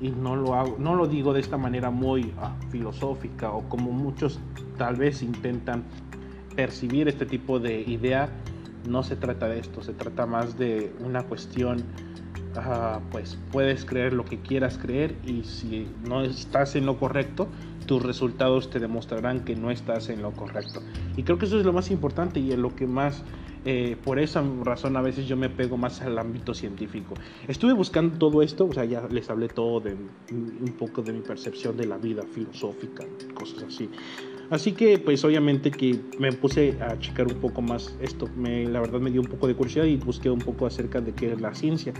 y 0.00 0.10
no 0.10 0.34
lo 0.34 0.78
no 0.78 0.96
lo 0.96 1.06
digo 1.06 1.32
de 1.32 1.40
esta 1.40 1.56
manera 1.56 1.90
muy 1.90 2.32
ah, 2.38 2.56
filosófica 2.70 3.52
o 3.52 3.68
como 3.68 3.92
muchos 3.92 4.40
tal 4.78 4.96
vez 4.96 5.22
intentan 5.22 5.84
percibir 6.56 7.08
este 7.08 7.26
tipo 7.26 7.60
de 7.60 7.82
idea 7.82 8.30
no 8.86 9.02
se 9.02 9.16
trata 9.16 9.48
de 9.48 9.58
esto, 9.60 9.82
se 9.82 9.92
trata 9.92 10.26
más 10.26 10.58
de 10.58 10.92
una 11.00 11.22
cuestión, 11.24 11.84
pues 13.10 13.36
puedes 13.50 13.84
creer 13.84 14.12
lo 14.12 14.24
que 14.24 14.38
quieras 14.38 14.78
creer 14.78 15.16
y 15.26 15.42
si 15.44 15.88
no 16.06 16.22
estás 16.22 16.76
en 16.76 16.86
lo 16.86 16.98
correcto, 16.98 17.48
tus 17.86 18.02
resultados 18.02 18.70
te 18.70 18.78
demostrarán 18.78 19.44
que 19.44 19.56
no 19.56 19.70
estás 19.70 20.08
en 20.08 20.22
lo 20.22 20.32
correcto. 20.32 20.80
Y 21.16 21.22
creo 21.24 21.38
que 21.38 21.46
eso 21.46 21.58
es 21.58 21.66
lo 21.66 21.72
más 21.72 21.90
importante 21.90 22.40
y 22.40 22.52
es 22.52 22.58
lo 22.58 22.74
que 22.74 22.86
más, 22.86 23.24
eh, 23.64 23.96
por 24.04 24.18
esa 24.18 24.42
razón 24.62 24.96
a 24.96 25.02
veces 25.02 25.26
yo 25.26 25.36
me 25.36 25.50
pego 25.50 25.76
más 25.76 26.00
al 26.00 26.18
ámbito 26.18 26.54
científico. 26.54 27.14
Estuve 27.48 27.72
buscando 27.72 28.18
todo 28.18 28.42
esto, 28.42 28.66
o 28.66 28.72
sea, 28.72 28.84
ya 28.84 29.06
les 29.10 29.28
hablé 29.30 29.48
todo 29.48 29.80
de 29.80 29.96
un 30.30 30.74
poco 30.78 31.02
de 31.02 31.12
mi 31.12 31.20
percepción 31.20 31.76
de 31.76 31.86
la 31.86 31.98
vida 31.98 32.22
filosófica, 32.22 33.04
cosas 33.34 33.64
así. 33.64 33.90
Así 34.54 34.70
que 34.70 35.00
pues 35.00 35.24
obviamente 35.24 35.72
que 35.72 35.98
me 36.20 36.32
puse 36.32 36.76
a 36.80 36.96
checar 37.00 37.26
un 37.26 37.40
poco 37.40 37.60
más 37.60 37.92
esto, 38.00 38.28
me, 38.36 38.64
la 38.66 38.80
verdad 38.80 39.00
me 39.00 39.10
dio 39.10 39.20
un 39.20 39.26
poco 39.26 39.48
de 39.48 39.56
curiosidad 39.56 39.84
y 39.84 39.96
busqué 39.96 40.30
un 40.30 40.38
poco 40.38 40.64
acerca 40.64 41.00
de 41.00 41.12
qué 41.12 41.32
es 41.32 41.40
la 41.40 41.52
ciencia. 41.56 41.92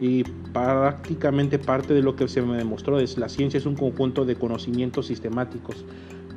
Y 0.00 0.22
prácticamente 0.52 1.58
parte 1.58 1.94
de 1.94 2.02
lo 2.02 2.14
que 2.14 2.28
se 2.28 2.42
me 2.42 2.56
demostró 2.58 3.00
es 3.00 3.18
la 3.18 3.28
ciencia 3.28 3.58
es 3.58 3.66
un 3.66 3.74
conjunto 3.74 4.24
de 4.24 4.36
conocimientos 4.36 5.08
sistemáticos, 5.08 5.84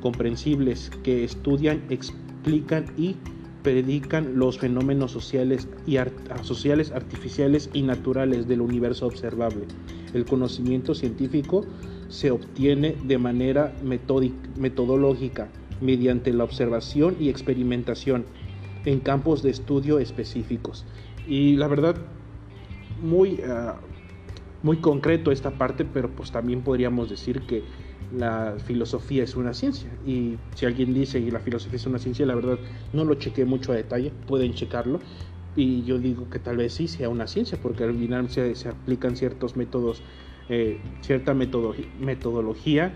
comprensibles, 0.00 0.90
que 1.04 1.22
estudian, 1.22 1.84
explican 1.88 2.86
y 2.96 3.14
predican 3.62 4.36
los 4.40 4.58
fenómenos 4.58 5.12
sociales, 5.12 5.68
y 5.86 5.98
sociales, 6.42 6.90
artificiales 6.90 7.70
y 7.72 7.82
naturales 7.82 8.48
del 8.48 8.60
universo 8.60 9.06
observable. 9.06 9.66
El 10.14 10.24
conocimiento 10.24 10.96
científico 10.96 11.64
se 12.08 12.32
obtiene 12.32 12.96
de 13.04 13.18
manera 13.18 13.72
metodológica 14.56 15.48
mediante 15.80 16.32
la 16.32 16.44
observación 16.44 17.16
y 17.18 17.28
experimentación 17.28 18.24
en 18.84 19.00
campos 19.00 19.42
de 19.42 19.50
estudio 19.50 19.98
específicos. 19.98 20.84
Y 21.26 21.56
la 21.56 21.68
verdad, 21.68 21.96
muy, 23.02 23.40
ah, 23.46 23.76
muy 24.62 24.78
concreto 24.78 25.30
esta 25.30 25.52
parte, 25.52 25.84
pero 25.84 26.10
pues 26.10 26.30
también 26.30 26.62
podríamos 26.62 27.08
decir 27.10 27.42
que 27.42 27.62
la 28.16 28.56
filosofía 28.64 29.24
es 29.24 29.36
una 29.36 29.54
ciencia. 29.54 29.90
Y 30.06 30.36
si 30.54 30.66
alguien 30.66 30.94
dice 30.94 31.22
que 31.24 31.30
la 31.30 31.40
filosofía 31.40 31.76
es 31.76 31.86
una 31.86 31.98
ciencia, 31.98 32.26
la 32.26 32.34
verdad 32.34 32.58
no 32.92 33.04
lo 33.04 33.14
chequé 33.14 33.44
mucho 33.44 33.72
a 33.72 33.76
detalle, 33.76 34.12
pueden 34.26 34.54
checarlo. 34.54 35.00
Y 35.56 35.82
yo 35.82 35.98
digo 35.98 36.30
que 36.30 36.38
tal 36.38 36.56
vez 36.56 36.74
sí 36.74 36.88
sea 36.88 37.08
una 37.08 37.26
ciencia, 37.26 37.58
porque 37.60 37.84
al 37.84 37.94
final 37.94 38.30
se, 38.30 38.54
se 38.54 38.68
aplican 38.68 39.16
ciertos 39.16 39.56
métodos 39.56 40.02
eh, 40.52 40.80
cierta 41.00 41.32
metodología 41.32 42.92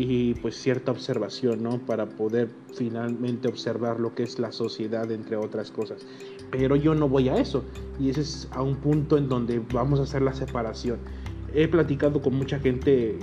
y 0.00 0.34
pues 0.34 0.54
cierta 0.56 0.92
observación, 0.92 1.62
¿no? 1.62 1.78
Para 1.78 2.08
poder 2.08 2.48
finalmente 2.74 3.48
observar 3.48 3.98
lo 3.98 4.14
que 4.14 4.22
es 4.22 4.38
la 4.38 4.52
sociedad, 4.52 5.10
entre 5.10 5.36
otras 5.36 5.70
cosas. 5.70 6.06
Pero 6.50 6.76
yo 6.76 6.94
no 6.94 7.08
voy 7.08 7.28
a 7.28 7.36
eso 7.36 7.64
y 7.98 8.10
ese 8.10 8.20
es 8.20 8.48
a 8.52 8.62
un 8.62 8.76
punto 8.76 9.18
en 9.18 9.28
donde 9.28 9.60
vamos 9.72 9.98
a 9.98 10.04
hacer 10.04 10.22
la 10.22 10.32
separación. 10.32 10.98
He 11.52 11.66
platicado 11.66 12.22
con 12.22 12.34
mucha 12.34 12.60
gente 12.60 13.18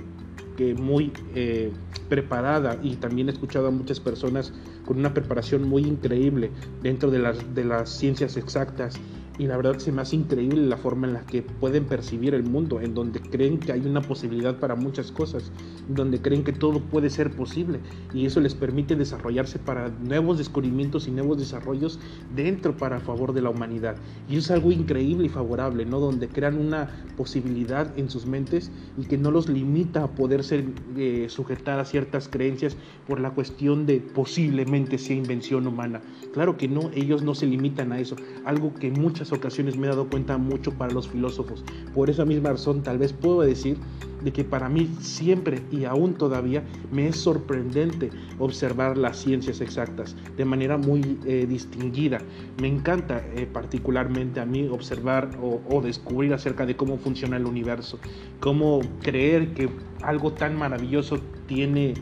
que 0.56 0.74
muy 0.74 1.12
eh, 1.34 1.72
preparada 2.08 2.78
y 2.82 2.96
también 2.96 3.28
he 3.28 3.32
escuchado 3.32 3.68
a 3.68 3.70
muchas 3.70 4.00
personas 4.00 4.52
con 4.84 4.98
una 4.98 5.14
preparación 5.14 5.68
muy 5.68 5.82
increíble 5.82 6.50
dentro 6.82 7.10
de 7.10 7.18
las, 7.18 7.54
de 7.54 7.64
las 7.64 7.90
ciencias 7.90 8.36
exactas 8.36 8.98
y 9.38 9.46
la 9.46 9.56
verdad 9.56 9.78
se 9.78 9.92
me 9.92 10.02
hace 10.02 10.16
increíble 10.16 10.66
la 10.66 10.76
forma 10.76 11.06
en 11.06 11.14
la 11.14 11.26
que 11.26 11.42
pueden 11.42 11.84
percibir 11.84 12.34
el 12.34 12.42
mundo, 12.42 12.80
en 12.80 12.94
donde 12.94 13.20
creen 13.20 13.58
que 13.58 13.72
hay 13.72 13.86
una 13.86 14.00
posibilidad 14.00 14.58
para 14.58 14.74
muchas 14.74 15.12
cosas, 15.12 15.52
donde 15.88 16.20
creen 16.20 16.44
que 16.44 16.52
todo 16.52 16.80
puede 16.80 17.10
ser 17.10 17.30
posible 17.30 17.80
y 18.14 18.26
eso 18.26 18.40
les 18.40 18.54
permite 18.54 18.96
desarrollarse 18.96 19.58
para 19.58 19.88
nuevos 19.88 20.38
descubrimientos 20.38 21.08
y 21.08 21.10
nuevos 21.10 21.38
desarrollos 21.38 21.98
dentro 22.34 22.76
para 22.76 23.00
favor 23.00 23.32
de 23.32 23.42
la 23.42 23.50
humanidad. 23.50 23.96
Y 24.28 24.36
es 24.36 24.50
algo 24.50 24.72
increíble 24.72 25.26
y 25.26 25.28
favorable, 25.28 25.84
¿no? 25.84 26.00
Donde 26.00 26.28
crean 26.28 26.58
una 26.58 26.88
posibilidad 27.16 27.96
en 27.98 28.10
sus 28.10 28.26
mentes 28.26 28.70
y 28.96 29.04
que 29.04 29.18
no 29.18 29.30
los 29.30 29.48
limita 29.48 30.04
a 30.04 30.10
poder 30.12 30.44
ser 30.44 30.64
eh, 30.96 31.26
sujetar 31.28 31.78
a 31.78 31.84
ciertas 31.84 32.28
creencias 32.28 32.76
por 33.06 33.20
la 33.20 33.30
cuestión 33.30 33.86
de 33.86 34.00
posiblemente 34.00 34.98
sea 34.98 35.16
invención 35.16 35.66
humana. 35.66 36.00
Claro 36.32 36.56
que 36.56 36.68
no, 36.68 36.90
ellos 36.94 37.22
no 37.22 37.34
se 37.34 37.46
limitan 37.46 37.92
a 37.92 38.00
eso, 38.00 38.16
algo 38.44 38.74
que 38.74 38.90
muchas 38.90 39.25
ocasiones 39.32 39.76
me 39.76 39.86
he 39.86 39.90
dado 39.90 40.08
cuenta 40.08 40.38
mucho 40.38 40.72
para 40.72 40.92
los 40.92 41.08
filósofos. 41.08 41.64
Por 41.94 42.10
esa 42.10 42.24
misma 42.24 42.50
razón 42.50 42.82
tal 42.82 42.98
vez 42.98 43.12
puedo 43.12 43.42
decir 43.42 43.78
de 44.22 44.32
que 44.32 44.44
para 44.44 44.68
mí 44.68 44.90
siempre 45.00 45.62
y 45.70 45.84
aún 45.84 46.14
todavía 46.14 46.64
me 46.90 47.08
es 47.08 47.16
sorprendente 47.16 48.10
observar 48.38 48.96
las 48.96 49.18
ciencias 49.18 49.60
exactas 49.60 50.16
de 50.36 50.44
manera 50.44 50.76
muy 50.76 51.18
eh, 51.26 51.46
distinguida. 51.48 52.18
Me 52.60 52.68
encanta 52.68 53.22
eh, 53.34 53.46
particularmente 53.46 54.40
a 54.40 54.46
mí 54.46 54.68
observar 54.68 55.30
o, 55.40 55.80
descubrir 55.80 56.32
acerca 56.32 56.66
de 56.66 56.74
cómo 56.74 56.98
funciona 56.98 57.36
el 57.36 57.46
universo, 57.46 57.98
cómo 58.40 58.80
creer 59.02 59.54
que 59.54 59.68
algo 60.02 60.32
tan 60.32 60.58
maravilloso 60.58 61.18
tiene 61.46 61.94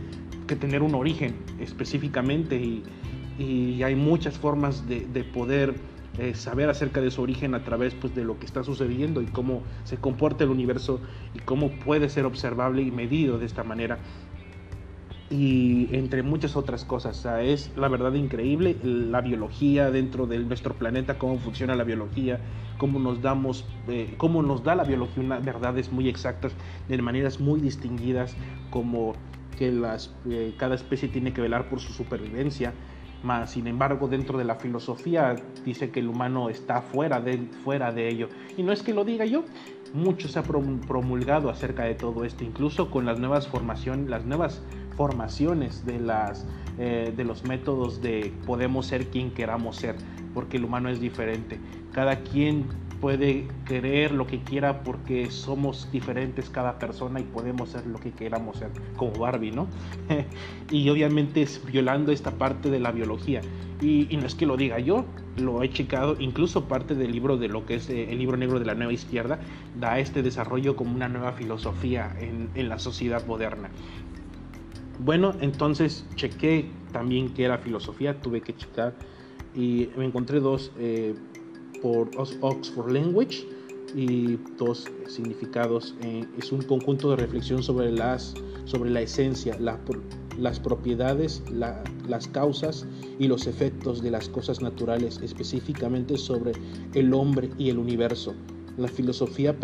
que 0.46 0.56
tener 0.56 0.82
un 0.82 0.94
origen 0.94 1.34
específicamente 1.60 2.56
y, 2.56 2.82
hay 3.82 3.96
muchas 3.96 4.38
formas 4.38 4.84
de 4.86 5.24
poder 5.24 5.74
eh, 6.18 6.34
saber 6.34 6.68
acerca 6.70 7.00
de 7.00 7.10
su 7.10 7.22
origen 7.22 7.54
a 7.54 7.64
través 7.64 7.94
pues, 7.94 8.14
de 8.14 8.24
lo 8.24 8.38
que 8.38 8.46
está 8.46 8.62
sucediendo 8.62 9.20
y 9.20 9.26
cómo 9.26 9.62
se 9.84 9.96
comporta 9.96 10.44
el 10.44 10.50
universo 10.50 11.00
y 11.34 11.40
cómo 11.40 11.70
puede 11.70 12.08
ser 12.08 12.24
observable 12.24 12.82
y 12.82 12.90
medido 12.90 13.38
de 13.38 13.46
esta 13.46 13.64
manera. 13.64 13.98
Y 15.30 15.88
entre 15.92 16.22
muchas 16.22 16.54
otras 16.54 16.84
cosas, 16.84 17.26
es 17.42 17.72
la 17.76 17.88
verdad 17.88 18.12
increíble 18.12 18.76
la 18.84 19.20
biología 19.20 19.90
dentro 19.90 20.26
de 20.26 20.38
nuestro 20.38 20.74
planeta, 20.74 21.18
cómo 21.18 21.38
funciona 21.38 21.74
la 21.74 21.82
biología, 21.82 22.38
cómo 22.78 23.00
nos 23.00 23.22
damos, 23.22 23.66
eh, 23.88 24.14
cómo 24.16 24.42
nos 24.42 24.62
da 24.62 24.74
la 24.74 24.84
biología 24.84 25.24
unas 25.24 25.44
verdades 25.44 25.90
muy 25.90 26.08
exactas, 26.08 26.52
de 26.88 27.02
maneras 27.02 27.40
muy 27.40 27.60
distinguidas, 27.60 28.36
como 28.70 29.14
que 29.58 29.72
las, 29.72 30.14
eh, 30.28 30.54
cada 30.56 30.74
especie 30.74 31.08
tiene 31.08 31.32
que 31.32 31.40
velar 31.40 31.68
por 31.68 31.80
su 31.80 31.92
supervivencia, 31.92 32.72
sin 33.46 33.66
embargo, 33.66 34.08
dentro 34.08 34.38
de 34.38 34.44
la 34.44 34.56
filosofía 34.56 35.34
dice 35.64 35.90
que 35.90 36.00
el 36.00 36.08
humano 36.08 36.50
está 36.50 36.82
fuera 36.82 37.20
de, 37.20 37.38
fuera 37.64 37.90
de 37.92 38.08
ello. 38.08 38.28
Y 38.56 38.62
no 38.62 38.72
es 38.72 38.82
que 38.82 38.92
lo 38.92 39.04
diga 39.04 39.24
yo, 39.24 39.44
mucho 39.94 40.28
se 40.28 40.38
ha 40.38 40.42
promulgado 40.42 41.48
acerca 41.48 41.84
de 41.84 41.94
todo 41.94 42.24
esto, 42.24 42.44
incluso 42.44 42.90
con 42.90 43.06
las 43.06 43.18
nuevas 43.18 43.48
formaciones, 43.48 44.10
las 44.10 44.24
nuevas 44.24 44.62
formaciones 44.96 45.86
de, 45.86 46.00
las, 46.00 46.46
eh, 46.78 47.12
de 47.16 47.24
los 47.24 47.44
métodos 47.44 48.02
de 48.02 48.32
podemos 48.46 48.86
ser 48.86 49.06
quien 49.06 49.30
queramos 49.32 49.76
ser, 49.76 49.96
porque 50.34 50.56
el 50.56 50.64
humano 50.64 50.88
es 50.88 51.00
diferente. 51.00 51.58
Cada 51.92 52.20
quien 52.20 52.66
puede 53.00 53.46
creer 53.64 54.12
lo 54.12 54.26
que 54.26 54.40
quiera 54.40 54.82
porque 54.82 55.30
somos 55.30 55.90
diferentes 55.92 56.48
cada 56.48 56.78
persona 56.78 57.20
y 57.20 57.22
podemos 57.22 57.68
ser 57.68 57.86
lo 57.86 57.98
que 57.98 58.12
queramos 58.12 58.56
ser, 58.56 58.70
como 58.96 59.12
Barbie, 59.12 59.50
¿no? 59.50 59.68
y 60.70 60.88
obviamente 60.88 61.42
es 61.42 61.62
violando 61.66 62.12
esta 62.12 62.30
parte 62.30 62.70
de 62.70 62.80
la 62.80 62.92
biología. 62.92 63.42
Y, 63.82 64.08
no 64.16 64.26
es 64.26 64.34
que 64.34 64.46
lo 64.46 64.56
diga 64.56 64.78
yo, 64.78 65.04
lo 65.36 65.62
he 65.62 65.68
checado, 65.68 66.16
incluso 66.18 66.64
parte 66.66 66.94
del 66.94 67.12
libro 67.12 67.36
de 67.36 67.48
lo 67.48 67.66
que 67.66 67.74
es 67.74 67.90
eh, 67.90 68.10
el 68.10 68.18
libro 68.18 68.38
negro 68.38 68.58
de 68.58 68.64
la 68.64 68.74
nueva 68.74 68.94
izquierda, 68.94 69.38
da 69.78 69.98
este 69.98 70.22
desarrollo 70.22 70.74
como 70.74 70.94
una 70.94 71.08
nueva 71.08 71.32
filosofía 71.32 72.16
en, 72.18 72.48
en 72.54 72.70
la 72.70 72.78
sociedad 72.78 73.26
moderna. 73.26 73.68
Bueno, 74.98 75.34
entonces 75.42 76.06
chequé 76.14 76.70
también 76.92 77.34
qué 77.34 77.44
era 77.44 77.58
filosofía, 77.58 78.18
tuve 78.20 78.40
que 78.40 78.56
checar 78.56 78.94
y 79.54 79.88
me 79.96 80.06
encontré 80.06 80.40
dos 80.40 80.72
eh, 80.78 81.14
por 81.82 82.10
Oxford 82.16 82.90
Language 82.90 83.46
y 83.94 84.36
dos 84.58 84.86
significados. 85.06 85.94
Eh, 86.02 86.24
es 86.38 86.50
un 86.52 86.62
conjunto 86.62 87.10
de 87.10 87.16
reflexión 87.16 87.62
sobre, 87.62 87.92
las, 87.92 88.34
sobre 88.64 88.90
la 88.90 89.00
esencia, 89.02 89.56
las 89.58 90.60
propiedades, 90.60 91.42
las 91.50 92.28
causas 92.28 92.86
y 93.18 93.28
los 93.28 93.46
efectos 93.46 94.02
de 94.02 94.10
las 94.10 94.28
cosas 94.28 94.60
naturales, 94.60 95.20
específicamente 95.22 96.16
sobre 96.18 96.52
el 96.94 97.14
hombre 97.14 97.50
y 97.56 97.70
el 97.70 97.78
universo. 97.78 98.34
La 98.76 98.88
filosofía 98.88 99.56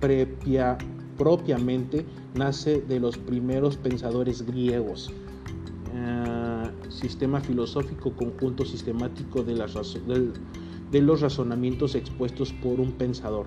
prepia 0.00 0.78
propiamente 1.18 2.06
nace 2.34 2.80
de 2.80 2.98
los 2.98 3.18
primeros 3.18 3.76
pensadores 3.76 4.42
griegos. 4.42 5.12
Eh, 5.94 6.41
sistema 6.92 7.40
filosófico 7.40 8.12
conjunto 8.12 8.64
sistemático 8.64 9.42
de, 9.42 9.54
las 9.54 9.74
de 10.90 11.02
los 11.02 11.20
razonamientos 11.20 11.94
expuestos 11.94 12.52
por 12.52 12.80
un 12.80 12.92
pensador. 12.92 13.46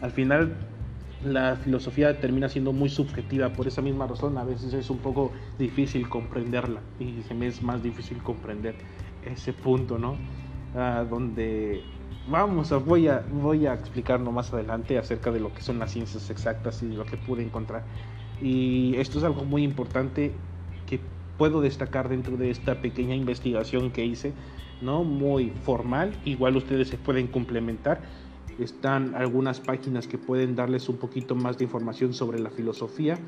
Al 0.00 0.10
final 0.10 0.56
la 1.24 1.56
filosofía 1.56 2.20
termina 2.20 2.48
siendo 2.48 2.72
muy 2.72 2.88
subjetiva, 2.88 3.52
por 3.52 3.68
esa 3.68 3.80
misma 3.80 4.06
razón 4.06 4.36
a 4.38 4.44
veces 4.44 4.74
es 4.74 4.90
un 4.90 4.98
poco 4.98 5.32
difícil 5.58 6.08
comprenderla 6.08 6.80
y 6.98 7.22
se 7.22 7.34
me 7.34 7.46
es 7.46 7.62
más 7.62 7.82
difícil 7.82 8.22
comprender 8.22 8.74
ese 9.24 9.52
punto, 9.52 9.98
¿no? 9.98 10.16
Ah, 10.74 11.04
donde 11.08 11.82
vamos, 12.28 12.70
voy, 12.84 13.08
a, 13.08 13.24
voy 13.32 13.66
a 13.66 13.74
explicarlo 13.74 14.32
más 14.32 14.52
adelante 14.52 14.98
acerca 14.98 15.30
de 15.30 15.40
lo 15.40 15.52
que 15.54 15.62
son 15.62 15.78
las 15.78 15.92
ciencias 15.92 16.30
exactas 16.30 16.82
y 16.82 16.88
de 16.88 16.96
lo 16.96 17.04
que 17.04 17.16
pude 17.16 17.42
encontrar. 17.42 17.84
Y 18.40 18.96
esto 18.96 19.18
es 19.18 19.24
algo 19.24 19.44
muy 19.44 19.62
importante 19.62 20.32
puedo 21.38 21.60
destacar 21.60 22.08
dentro 22.08 22.36
de 22.36 22.50
esta 22.50 22.80
pequeña 22.80 23.14
investigación 23.14 23.90
que 23.90 24.04
hice, 24.04 24.32
¿no? 24.80 25.04
Muy 25.04 25.50
formal, 25.50 26.16
igual 26.24 26.56
ustedes 26.56 26.88
se 26.88 26.96
pueden 26.96 27.26
complementar 27.26 28.00
están 28.58 29.14
algunas 29.14 29.60
páginas 29.60 30.06
que 30.06 30.18
pueden 30.18 30.54
darles 30.54 30.86
un 30.88 30.96
poquito 30.96 31.34
más 31.34 31.58
de 31.58 31.64
información 31.64 32.14
sobre 32.14 32.38
la 32.38 32.50
filosofía. 32.50 33.18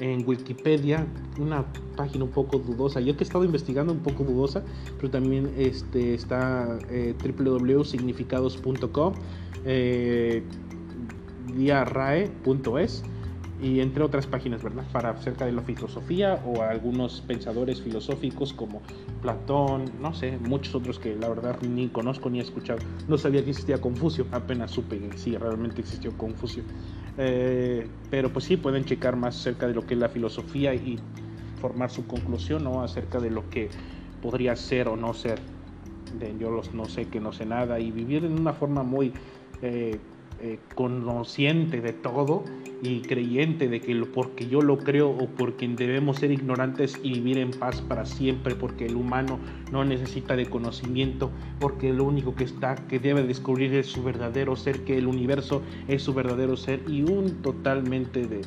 En 0.00 0.26
Wikipedia, 0.26 1.06
una 1.38 1.66
página 1.96 2.24
un 2.24 2.30
poco 2.30 2.58
dudosa. 2.58 3.00
Yo 3.00 3.16
que 3.16 3.24
he 3.24 3.26
estado 3.26 3.44
investigando 3.44 3.92
un 3.92 3.98
poco 3.98 4.22
dudosa, 4.22 4.62
pero 4.96 5.10
también 5.10 5.52
este, 5.58 6.14
está 6.14 6.78
www.significados.com, 6.88 9.14
eh, 9.64 10.44
y 13.60 13.80
entre 13.80 14.04
otras 14.04 14.26
páginas, 14.26 14.62
¿verdad? 14.62 14.84
Para 14.92 15.10
acerca 15.10 15.44
de 15.44 15.52
la 15.52 15.62
filosofía 15.62 16.40
o 16.46 16.62
algunos 16.62 17.20
pensadores 17.22 17.82
filosóficos 17.82 18.52
como 18.52 18.82
Platón, 19.20 19.86
no 20.00 20.14
sé, 20.14 20.38
muchos 20.38 20.74
otros 20.74 20.98
que 20.98 21.16
la 21.16 21.28
verdad 21.28 21.60
ni 21.62 21.88
conozco 21.88 22.30
ni 22.30 22.38
he 22.38 22.42
escuchado. 22.42 22.78
No 23.08 23.18
sabía 23.18 23.42
que 23.42 23.50
existía 23.50 23.80
Confucio, 23.80 24.26
apenas 24.30 24.70
supe 24.70 24.98
que 24.98 25.18
sí, 25.18 25.36
realmente 25.36 25.80
existió 25.80 26.16
Confucio. 26.16 26.62
Eh, 27.16 27.88
pero 28.10 28.32
pues 28.32 28.44
sí, 28.44 28.56
pueden 28.56 28.84
checar 28.84 29.16
más 29.16 29.36
acerca 29.36 29.66
de 29.66 29.74
lo 29.74 29.84
que 29.84 29.94
es 29.94 30.00
la 30.00 30.08
filosofía 30.08 30.72
y 30.74 30.98
formar 31.60 31.90
su 31.90 32.06
conclusión, 32.06 32.62
¿no? 32.62 32.82
Acerca 32.82 33.18
de 33.18 33.30
lo 33.30 33.50
que 33.50 33.70
podría 34.22 34.54
ser 34.54 34.88
o 34.88 34.96
no 34.96 35.14
ser. 35.14 35.40
De, 36.18 36.34
yo 36.38 36.50
los 36.50 36.72
no 36.72 36.86
sé 36.86 37.06
que 37.06 37.20
no 37.20 37.32
sé 37.32 37.44
nada 37.44 37.80
y 37.80 37.90
vivir 37.90 38.24
en 38.24 38.40
una 38.40 38.52
forma 38.52 38.84
muy... 38.84 39.12
Eh, 39.62 39.98
eh, 40.40 40.58
de 41.82 41.92
todo 41.92 42.44
y 42.82 43.00
creyente 43.00 43.68
de 43.68 43.80
que 43.80 43.94
lo, 43.94 44.12
porque 44.12 44.48
yo 44.48 44.62
lo 44.62 44.78
creo 44.78 45.10
o 45.10 45.26
porque 45.26 45.66
debemos 45.66 46.18
ser 46.18 46.30
ignorantes 46.30 46.98
y 47.02 47.14
vivir 47.14 47.38
en 47.38 47.50
paz 47.50 47.80
para 47.80 48.06
siempre, 48.06 48.54
porque 48.54 48.86
el 48.86 48.96
humano 48.96 49.38
no 49.72 49.84
necesita 49.84 50.36
de 50.36 50.48
conocimiento, 50.48 51.30
porque 51.58 51.92
lo 51.92 52.04
único 52.04 52.34
que 52.36 52.44
está, 52.44 52.76
que 52.86 53.00
debe 53.00 53.24
descubrir 53.24 53.74
es 53.74 53.86
su 53.86 54.02
verdadero 54.02 54.54
ser, 54.54 54.84
que 54.84 54.96
el 54.96 55.08
universo 55.08 55.62
es 55.88 56.02
su 56.02 56.14
verdadero 56.14 56.56
ser 56.56 56.80
y 56.88 57.02
un 57.02 57.42
totalmente 57.42 58.26
de 58.26 58.42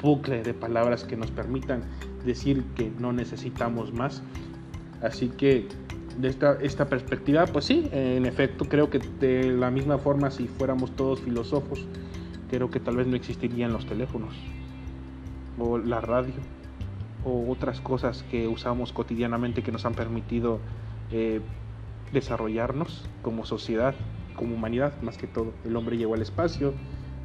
bucle 0.00 0.42
de 0.42 0.54
palabras 0.54 1.04
que 1.04 1.16
nos 1.16 1.30
permitan 1.30 1.82
decir 2.24 2.64
que 2.76 2.90
no 2.98 3.12
necesitamos 3.12 3.92
más. 3.92 4.22
Así 5.02 5.28
que 5.28 5.66
de 6.18 6.28
esta, 6.28 6.58
esta 6.60 6.86
perspectiva, 6.88 7.46
pues 7.46 7.64
sí, 7.64 7.88
en 7.92 8.26
efecto, 8.26 8.66
creo 8.66 8.90
que 8.90 8.98
de 8.98 9.50
la 9.52 9.70
misma 9.70 9.98
forma, 9.98 10.30
si 10.30 10.46
fuéramos 10.46 10.94
todos 10.96 11.20
filósofos, 11.20 11.86
creo 12.50 12.70
que 12.70 12.80
tal 12.80 12.96
vez 12.96 13.06
no 13.06 13.16
existirían 13.16 13.72
los 13.72 13.86
teléfonos, 13.86 14.34
o 15.58 15.78
la 15.78 16.00
radio, 16.00 16.34
o 17.24 17.50
otras 17.50 17.80
cosas 17.80 18.24
que 18.30 18.48
usamos 18.48 18.92
cotidianamente 18.92 19.62
que 19.62 19.72
nos 19.72 19.84
han 19.86 19.94
permitido 19.94 20.58
eh, 21.10 21.40
desarrollarnos 22.12 23.08
como 23.22 23.44
sociedad, 23.44 23.94
como 24.36 24.54
humanidad, 24.54 25.00
más 25.02 25.18
que 25.18 25.26
todo. 25.26 25.52
El 25.64 25.76
hombre 25.76 25.96
llegó 25.96 26.14
al 26.14 26.22
espacio, 26.22 26.74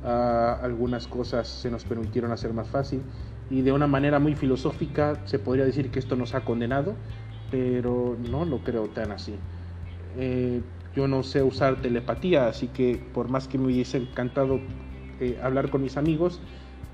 algunas 0.04 1.08
cosas 1.08 1.48
se 1.48 1.70
nos 1.72 1.84
permitieron 1.84 2.32
hacer 2.32 2.54
más 2.54 2.70
fácil, 2.70 3.02
y 3.50 3.62
de 3.62 3.72
una 3.72 3.88
manera 3.88 4.20
muy 4.20 4.36
filosófica 4.36 5.22
se 5.26 5.40
podría 5.40 5.66
decir 5.66 5.90
que 5.90 6.00
esto 6.00 6.16
nos 6.16 6.36
ha 6.36 6.42
condenado 6.42 6.96
pero 7.52 8.18
no 8.30 8.46
lo 8.46 8.60
creo 8.60 8.88
tan 8.88 9.12
así. 9.12 9.36
Eh, 10.18 10.62
yo 10.96 11.08
no 11.08 11.24
sé 11.24 11.44
usar 11.44 11.82
telepatía, 11.82 12.48
así 12.48 12.68
que 12.68 13.00
por 13.14 13.30
más 13.30 13.48
que 13.48 13.58
me 13.58 13.66
hubiese 13.66 13.98
encantado 13.98 14.60
eh, 15.20 15.40
hablar 15.44 15.70
con 15.70 15.84
mis 15.84 15.96
amigos, 15.96 16.42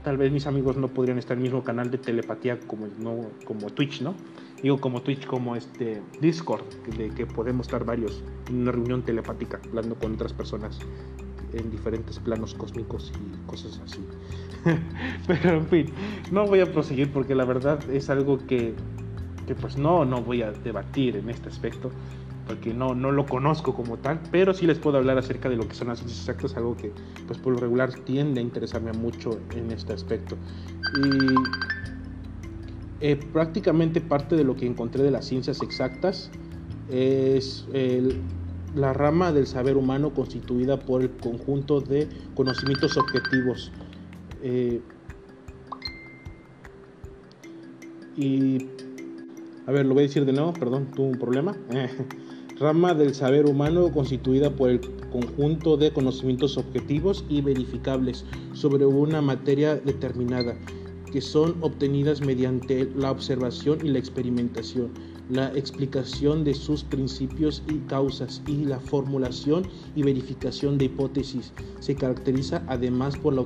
tal 0.04 0.18
vez 0.18 0.32
mis 0.32 0.46
amigos 0.46 0.76
no 0.76 0.90
podrían 0.90 1.18
estar 1.18 1.38
en 1.38 1.40
el 1.40 1.44
mismo 1.44 1.64
canal 1.64 1.90
de 1.90 1.98
telepatía 1.98 2.60
como, 2.60 2.88
no, 3.00 3.30
como 3.46 3.70
Twitch, 3.70 4.02
¿no? 4.02 4.16
Digo 4.62 4.80
como 4.80 5.02
Twitch, 5.02 5.26
como 5.26 5.56
este 5.56 6.02
Discord, 6.22 6.66
de 6.98 7.10
que 7.10 7.26
podemos 7.26 7.68
estar 7.68 7.86
varios 7.86 8.24
en 8.50 8.62
una 8.62 8.72
reunión 8.72 9.04
telepática, 9.04 9.60
hablando 9.70 9.96
con 9.96 10.14
otras 10.14 10.34
personas 10.34 10.80
en 11.54 11.70
diferentes 11.70 12.20
planos 12.20 12.54
cósmicos 12.54 13.12
y 13.16 13.48
cosas 13.48 13.80
así. 13.86 14.06
Pero 15.28 15.58
en 15.58 15.68
fin, 15.68 15.86
no 16.32 16.46
voy 16.46 16.60
a 16.60 16.72
proseguir 16.72 17.12
porque 17.12 17.36
la 17.36 17.46
verdad 17.46 17.80
es 17.90 18.10
algo 18.10 18.40
que 18.40 18.74
que 19.46 19.56
pues 19.56 19.78
no, 19.78 20.06
no 20.06 20.22
voy 20.22 20.42
a 20.42 20.52
debatir 20.52 21.16
en 21.18 21.30
este 21.30 21.50
aspecto, 21.50 21.92
porque 22.48 22.74
no, 22.74 22.94
no 22.94 23.12
lo 23.12 23.26
conozco 23.26 23.74
como 23.74 23.98
tal, 23.98 24.20
pero 24.32 24.54
sí 24.54 24.68
les 24.68 24.80
puedo 24.80 24.98
hablar 24.98 25.18
acerca 25.18 25.50
de 25.50 25.56
lo 25.56 25.68
que 25.68 25.76
son 25.76 25.88
las 25.90 26.00
ciencias 26.00 26.22
exactas, 26.22 26.56
algo 26.56 26.76
que 26.76 26.92
pues 27.28 27.40
por 27.40 27.54
lo 27.54 27.60
regular 27.60 27.94
tiende 28.06 28.40
a 28.40 28.44
interesarme 28.44 28.92
mucho 28.94 29.40
en 29.56 29.72
este 29.72 29.94
aspecto. 29.94 30.36
Y 30.98 31.34
eh, 33.06 33.16
prácticamente 33.16 34.02
parte 34.02 34.36
de 34.36 34.44
lo 34.44 34.56
que 34.56 34.66
encontré 34.66 35.04
de 35.04 35.12
las 35.12 35.26
ciencias 35.26 35.62
exactas 35.62 36.32
es 36.90 37.68
la 38.76 38.94
rama 38.94 39.32
del 39.32 39.48
saber 39.48 39.78
humano 39.78 40.14
constituida 40.14 40.80
por 40.80 41.02
el 41.02 41.12
conjunto 41.12 41.82
de 41.82 42.08
conocimientos 42.36 42.98
objetivos. 42.98 43.72
Eh, 44.42 44.82
y 48.16 48.68
a 49.66 49.72
ver, 49.72 49.86
lo 49.86 49.94
voy 49.94 50.04
a 50.04 50.08
decir 50.08 50.26
de 50.26 50.34
nuevo, 50.34 50.54
perdón, 50.54 50.92
tuve 50.94 51.08
un 51.08 51.20
problema. 51.20 51.56
Rama 52.60 52.94
del 52.94 53.16
saber 53.16 53.46
humano 53.46 53.92
constituida 53.92 54.56
por 54.56 54.70
el 54.70 54.82
conjunto 55.12 55.78
de 55.78 55.92
conocimientos 55.92 56.58
objetivos 56.58 57.26
y 57.30 57.42
verificables 57.42 58.26
sobre 58.54 58.86
una 58.86 59.22
materia 59.22 59.76
determinada, 59.76 60.56
que 61.12 61.22
son 61.22 61.56
obtenidas 61.62 62.22
mediante 62.22 62.90
la 62.96 63.12
observación 63.12 63.80
y 63.84 63.90
la 63.90 64.00
experimentación, 64.00 64.92
la 65.30 65.52
explicación 65.56 66.44
de 66.44 66.54
sus 66.54 66.84
principios 66.84 67.64
y 67.70 67.78
causas 67.88 68.42
y 68.46 68.66
la 68.66 68.80
formulación 68.80 69.64
y 69.96 70.04
verificación 70.04 70.78
de 70.78 70.86
hipótesis. 70.86 71.54
Se 71.80 71.96
caracteriza 71.96 72.64
además 72.68 73.18
por 73.18 73.34
la 73.34 73.42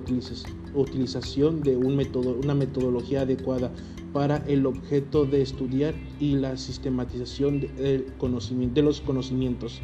utilización 0.76 1.62
de 1.62 1.78
un 1.78 1.96
método, 1.96 2.38
una 2.44 2.56
metodología 2.56 3.22
adecuada 3.22 3.72
para 4.18 4.38
el 4.48 4.66
objeto 4.66 5.28
de 5.28 5.44
estudiar 5.44 5.94
y 6.20 6.38
la 6.38 6.58
sistematización 6.58 7.60
de, 7.60 8.08
conocimiento, 8.18 8.74
de 8.74 8.82
los 8.82 9.00
conocimientos. 9.00 9.80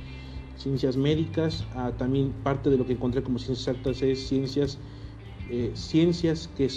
Ciencias 0.57 0.97
médicas, 0.97 1.67
ah, 1.75 1.91
también 1.99 2.31
parte 2.41 2.71
de 2.71 2.79
lo 2.79 2.87
que 2.87 2.93
encontré 2.93 3.21
como 3.21 3.37
ciencias 3.37 3.67
exactas 3.67 4.01
es 4.01 4.27
ciencias, 4.27 4.79
eh, 5.51 5.69
ciencias 5.75 6.49
que, 6.57 6.67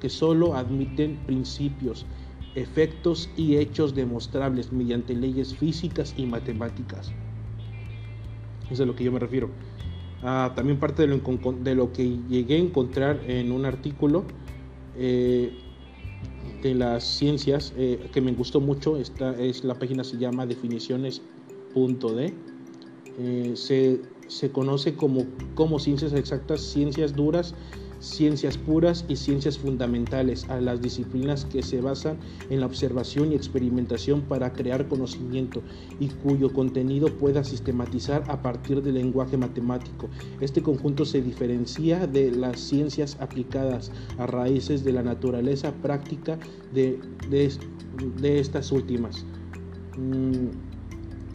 que 0.00 0.08
solo 0.08 0.54
admiten 0.54 1.16
principios, 1.26 2.06
efectos 2.54 3.28
y 3.36 3.56
hechos 3.56 3.96
demostrables 3.96 4.70
mediante 4.70 5.16
leyes 5.16 5.56
físicas 5.56 6.14
y 6.16 6.26
matemáticas. 6.26 7.10
Eso 8.66 8.74
es 8.74 8.80
a 8.80 8.84
lo 8.84 8.94
que 8.94 9.02
yo 9.02 9.10
me 9.10 9.18
refiero. 9.18 9.50
Ah, 10.22 10.52
también 10.54 10.78
parte 10.78 11.04
de 11.04 11.08
lo, 11.08 11.52
de 11.64 11.74
lo, 11.74 11.92
que 11.92 12.16
llegué 12.28 12.54
a 12.54 12.58
encontrar 12.58 13.18
en 13.26 13.50
un 13.50 13.64
artículo 13.64 14.22
eh, 14.96 15.52
de 16.62 16.74
las 16.74 17.04
ciencias 17.04 17.72
eh, 17.76 18.08
que 18.12 18.20
me 18.20 18.32
gustó 18.32 18.60
mucho. 18.60 18.96
Esta 18.96 19.38
es 19.38 19.64
la 19.64 19.74
página 19.74 20.04
se 20.04 20.18
llama 20.18 20.46
definiciones.de. 20.46 22.34
Eh, 23.18 23.52
se, 23.54 24.00
se, 24.28 24.50
conoce 24.50 24.96
como, 24.96 25.26
como 25.54 25.78
ciencias 25.78 26.12
exactas, 26.14 26.60
ciencias 26.62 27.14
duras, 27.14 27.54
ciencias 28.02 28.58
puras 28.58 29.04
y 29.08 29.14
ciencias 29.14 29.56
fundamentales 29.56 30.44
a 30.50 30.60
las 30.60 30.82
disciplinas 30.82 31.44
que 31.44 31.62
se 31.62 31.80
basan 31.80 32.18
en 32.50 32.58
la 32.58 32.66
observación 32.66 33.30
y 33.30 33.36
experimentación 33.36 34.22
para 34.22 34.52
crear 34.52 34.88
conocimiento 34.88 35.62
y 36.00 36.08
cuyo 36.08 36.52
contenido 36.52 37.16
pueda 37.16 37.44
sistematizar 37.44 38.24
a 38.26 38.42
partir 38.42 38.82
del 38.82 38.94
lenguaje 38.94 39.36
matemático. 39.36 40.08
Este 40.40 40.62
conjunto 40.62 41.04
se 41.04 41.22
diferencia 41.22 42.08
de 42.08 42.32
las 42.32 42.58
ciencias 42.58 43.16
aplicadas 43.20 43.92
a 44.18 44.26
raíces 44.26 44.82
de 44.82 44.92
la 44.92 45.04
naturaleza 45.04 45.72
práctica 45.80 46.38
de, 46.74 46.98
de, 47.30 48.40
estas 48.40 48.72
últimas. 48.72 49.24
Mm, 49.96 50.48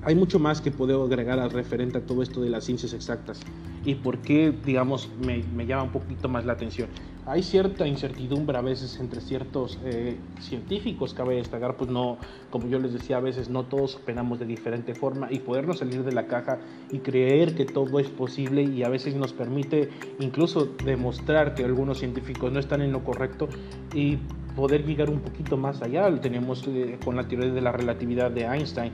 hay 0.01 0.15
mucho 0.15 0.37
más 0.37 0.59
que 0.59 0.71
puedo 0.71 1.03
agregar 1.03 1.39
al 1.39 1.51
referente 1.51 1.99
a 1.99 2.05
todo 2.05 2.23
esto 2.23 2.41
de 2.41 2.49
las 2.49 2.65
ciencias 2.65 2.91
exactas 2.93 3.39
y 3.85 3.95
por 3.95 4.19
qué, 4.19 4.53
digamos, 4.65 5.09
me, 5.23 5.65
llama 5.65 5.83
un 5.83 5.91
poquito 5.91 6.29
más 6.29 6.45
la 6.45 6.53
atención. 6.53 6.89
hay 7.25 7.43
cierta 7.43 7.85
incertidumbre 7.85 8.57
a 8.57 8.61
veces 8.61 8.99
entre 8.99 9.19
ciertos 9.21 9.77
eh, 9.83 10.17
científicos, 10.39 11.13
cabe 11.13 11.35
destacar, 11.35 11.75
pues 11.75 11.89
no, 11.89 12.17
como 12.49 12.67
yo 12.67 12.79
les 12.79 12.93
decía, 12.93 13.17
a 13.17 13.19
veces 13.19 13.49
no 13.49 13.63
todos 13.63 13.95
operamos 13.95 14.39
de 14.39 14.45
diferente 14.45 14.95
forma 14.95 15.27
y 15.29 15.39
podernos 15.39 15.79
salir 15.79 16.03
de 16.03 16.13
la 16.13 16.27
caja 16.27 16.59
y 16.89 16.99
creer 16.99 17.55
que 17.55 17.65
todo 17.65 17.99
es 17.99 18.07
posible 18.09 18.63
y 18.63 18.83
a 18.83 18.89
veces 18.89 19.15
nos 19.15 19.33
permite 19.33 19.89
incluso 20.19 20.65
demostrar 20.85 21.53
que 21.53 21.65
algunos 21.65 21.99
científicos 21.99 22.51
no 22.51 22.59
están 22.59 22.81
en 22.81 22.91
lo 22.91 23.03
correcto 23.03 23.49
y 23.93 24.17
poder 24.55 24.85
llegar 24.85 25.09
un 25.09 25.19
poquito 25.19 25.55
más 25.55 25.81
allá. 25.81 26.09
Lo 26.09 26.19
tenemos 26.19 26.65
eh, 26.67 26.97
con 27.05 27.15
la 27.15 27.27
teoría 27.27 27.51
de 27.51 27.61
la 27.61 27.71
relatividad 27.71 28.31
de 28.31 28.41
Einstein 28.41 28.91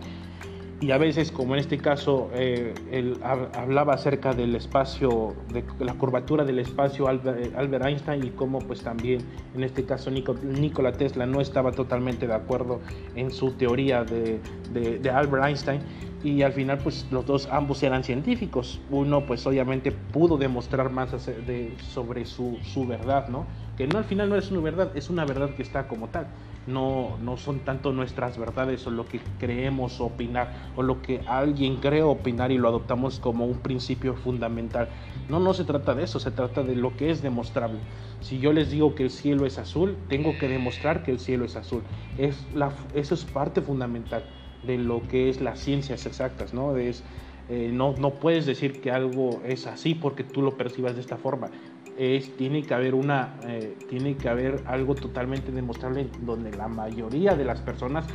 y 0.83 0.91
a 0.91 0.97
veces, 0.97 1.31
como 1.31 1.55
en 1.55 1.61
este 1.61 1.77
caso, 1.77 2.29
eh, 2.33 2.73
él 2.91 3.17
hablaba 3.23 3.93
acerca 3.93 4.33
del 4.33 4.53
espacio, 4.53 5.33
de 5.53 5.63
la 5.79 5.93
curvatura 5.93 6.43
del 6.43 6.59
espacio 6.59 7.07
Albert, 7.07 7.85
Einstein 7.85 8.21
y 8.21 8.31
cómo 8.31 8.59
pues 8.59 8.81
también 8.81 9.21
en 9.55 9.63
este 9.63 9.85
caso 9.85 10.11
Nikola 10.11 10.91
Tesla 10.91 11.25
no 11.25 11.39
estaba 11.39 11.71
totalmente 11.71 12.27
de 12.27 12.33
acuerdo 12.33 12.81
en 13.15 13.31
su 13.31 13.51
teoría 13.51 14.03
de, 14.03 14.41
de, 14.73 15.09
Albert 15.09 15.45
Einstein 15.45 15.79
y 16.21 16.41
al 16.41 16.51
final 16.51 16.79
pues 16.79 17.07
los 17.11 17.25
dos 17.25 17.47
ambos 17.49 17.81
eran 17.81 18.03
científicos. 18.03 18.81
Uno 18.89 19.25
pues 19.25 19.47
obviamente 19.47 19.93
pudo 19.93 20.37
demostrar 20.37 20.89
más 20.89 21.25
de, 21.25 21.73
sobre 21.93 22.25
su, 22.25 22.57
su 22.61 22.85
verdad, 22.85 23.29
¿no? 23.29 23.45
Que 23.77 23.87
no 23.87 23.99
al 23.99 24.05
final 24.05 24.27
no 24.27 24.35
es 24.35 24.51
una 24.51 24.59
verdad, 24.59 24.91
es 24.95 25.09
una 25.09 25.23
verdad 25.23 25.51
que 25.55 25.63
está 25.63 25.87
como 25.87 26.09
tal 26.09 26.27
no, 26.67 27.17
no 27.21 27.37
son 27.37 27.59
tanto 27.59 27.91
nuestras 27.91 28.37
verdades 28.37 28.85
o 28.87 28.91
lo 28.91 29.05
que 29.05 29.19
creemos 29.39 29.99
opinar 29.99 30.53
o 30.75 30.83
lo 30.83 31.01
que 31.01 31.21
alguien 31.27 31.77
cree 31.77 32.03
opinar 32.03 32.51
y 32.51 32.57
lo 32.57 32.69
adoptamos 32.69 33.19
como 33.19 33.45
un 33.45 33.59
principio 33.59 34.15
fundamental. 34.15 34.87
No, 35.29 35.39
no 35.39 35.53
se 35.53 35.63
trata 35.63 35.93
de 35.93 36.03
eso, 36.03 36.19
se 36.19 36.31
trata 36.31 36.63
de 36.63 36.75
lo 36.75 36.95
que 36.95 37.09
es 37.09 37.21
demostrable. 37.21 37.79
Si 38.21 38.39
yo 38.39 38.53
les 38.53 38.71
digo 38.71 38.95
que 38.95 39.03
el 39.03 39.11
cielo 39.11 39.45
es 39.45 39.57
azul, 39.57 39.97
tengo 40.07 40.37
que 40.37 40.47
demostrar 40.47 41.03
que 41.03 41.11
el 41.11 41.19
cielo 41.19 41.45
es 41.45 41.55
azul. 41.55 41.83
Es 42.17 42.45
la, 42.53 42.71
eso 42.93 43.13
es 43.15 43.25
parte 43.25 43.61
fundamental 43.61 44.23
de 44.65 44.77
lo 44.77 45.01
que 45.07 45.29
es 45.29 45.41
las 45.41 45.59
ciencias 45.59 46.05
exactas, 46.05 46.53
¿no? 46.53 46.77
Es, 46.77 47.03
eh, 47.49 47.71
no, 47.73 47.93
no 47.97 48.11
puedes 48.11 48.45
decir 48.45 48.79
que 48.79 48.91
algo 48.91 49.41
es 49.45 49.67
así 49.67 49.95
porque 49.95 50.23
tú 50.23 50.41
lo 50.41 50.55
percibas 50.55 50.95
de 50.95 51.01
esta 51.01 51.17
forma 51.17 51.49
es, 51.97 52.35
tiene 52.37 52.63
que 52.63 52.73
haber 52.73 52.95
una, 52.95 53.35
eh, 53.45 53.75
tiene 53.89 54.15
que 54.15 54.29
haber 54.29 54.63
algo 54.65 54.95
totalmente 54.95 55.51
demostrable 55.51 56.07
donde 56.21 56.51
la 56.51 56.67
mayoría 56.67 57.35
de 57.35 57.45
las 57.45 57.61
personas 57.61 58.05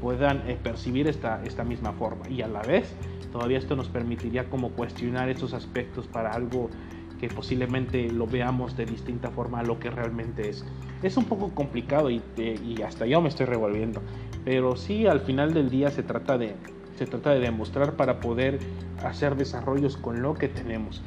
puedan 0.00 0.48
eh, 0.48 0.58
percibir 0.62 1.08
esta, 1.08 1.42
esta 1.44 1.64
misma 1.64 1.92
forma 1.92 2.28
y 2.28 2.42
a 2.42 2.48
la 2.48 2.62
vez 2.62 2.94
todavía 3.32 3.58
esto 3.58 3.76
nos 3.76 3.88
permitiría 3.88 4.48
como 4.48 4.70
cuestionar 4.70 5.28
esos 5.28 5.52
aspectos 5.54 6.06
para 6.06 6.32
algo 6.32 6.70
que 7.18 7.28
posiblemente 7.28 8.10
lo 8.10 8.26
veamos 8.26 8.76
de 8.76 8.84
distinta 8.84 9.30
forma 9.30 9.60
a 9.60 9.62
lo 9.62 9.78
que 9.78 9.90
realmente 9.90 10.50
es. 10.50 10.64
Es 11.02 11.16
un 11.16 11.24
poco 11.24 11.50
complicado 11.54 12.10
y, 12.10 12.22
eh, 12.36 12.58
y 12.62 12.82
hasta 12.82 13.06
yo 13.06 13.20
me 13.20 13.28
estoy 13.28 13.46
revolviendo, 13.46 14.02
pero 14.44 14.76
sí 14.76 15.06
al 15.06 15.20
final 15.20 15.54
del 15.54 15.70
día 15.70 15.90
se 15.90 16.02
trata 16.02 16.36
de, 16.36 16.56
se 16.96 17.06
trata 17.06 17.30
de 17.30 17.40
demostrar 17.40 17.96
para 17.96 18.20
poder 18.20 18.58
hacer 19.02 19.36
desarrollos 19.36 19.96
con 19.96 20.22
lo 20.22 20.34
que 20.34 20.48
tenemos. 20.48 21.02